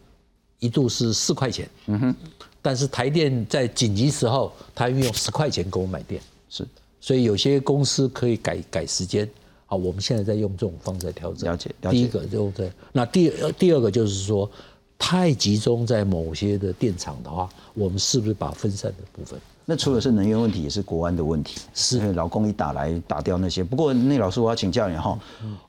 [0.57, 2.15] 一度是四块钱，嗯哼。
[2.59, 6.19] 但是台电在紧急时候，他运用十块钱给我买电，
[6.49, 6.67] 是。
[6.99, 9.29] 所以有些公司可以改改时间。
[9.65, 11.49] 好，我们现在在用这种方式来调整。
[11.49, 11.97] 了解，了解。
[11.97, 14.49] 第一个就对，那第第二个就是说，
[14.97, 19.39] 太集中在某些的电厂的话，我们是不是把分散的部分？
[19.67, 21.59] 那除了是能源问题，也是国安的问题。
[21.73, 23.63] 是，老公一打来打掉那些。
[23.63, 25.17] 不过那老师，我要请教你哈，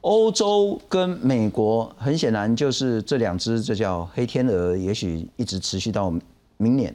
[0.03, 6.12] 欧洲跟美国很显然就是这两只，这叫黑天鹅，也许一直持续到
[6.59, 6.94] 明年。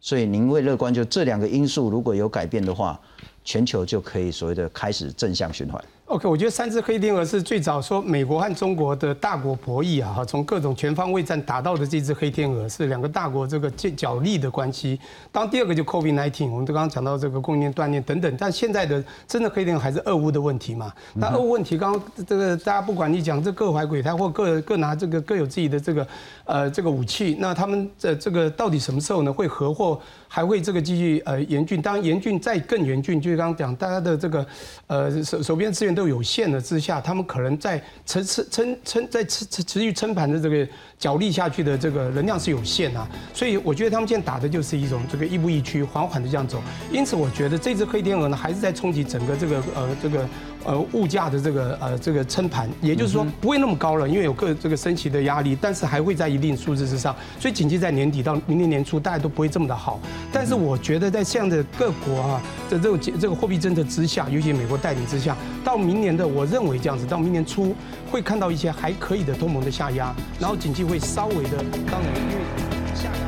[0.00, 3.00] 所以您会乐观，就这两个因素如果有改变的话，
[3.44, 5.82] 全球就可以所谓的开始正向循环。
[6.06, 15.00] OK，我觉得三只黑天鹅是最早说美国和中国的大国博弈啊，哈，从各种全方位战打到的这只黑天鹅是两个大国这个角力的关系。
[15.32, 20.92] 当第二个就 COVID-19，我们都刚刚讲到这个供应链断裂等等，但现在的真的黑天鹅还是俄乌的问题嘛？
[21.14, 26.06] 那俄乌问题，刚刚这个大家不管你讲这各怀鬼胎或各各拿这个各有自己的这个
[26.44, 29.98] 呃这个武器，那他们这这个到底什么时候呢会合或
[30.34, 31.80] 还会这个继续呃严峻？
[31.80, 34.44] 当然严峻再更严峻，就是刚刚讲大家的这个
[34.88, 40.66] 呃手手边资源都有限的之下，他们可能在持持撑撑在持持持续撑盘的这个
[41.04, 46.62] 角力下去的这个能量是有限啊，所以我觉得他们现在打的就是一种这个亦步亦趋，缓缓的这样走。
[46.90, 50.26] 因此，我觉得这只黑天鹅呢，还是在冲击整个这个呃这个
[50.64, 57.14] 呃物价的这个呃这个撑盘，也就是说不会那么高了，因为有个这个升级的压力，但是还会在一定数字之上。
[57.38, 60.00] 所以，紧接在年底到明年年初，大家都不会这么的好。
[60.32, 62.40] 但是，我觉得在这样的各国啊
[62.70, 67.76] 的这种这个货币政策之下，尤其美国带领之下，到明年的我认为这样子，到明年初
[68.14, 71.58] 会看到一些还可以的通膨的下压，然后经济会稍微的，
[71.90, 73.23] 当然因为下。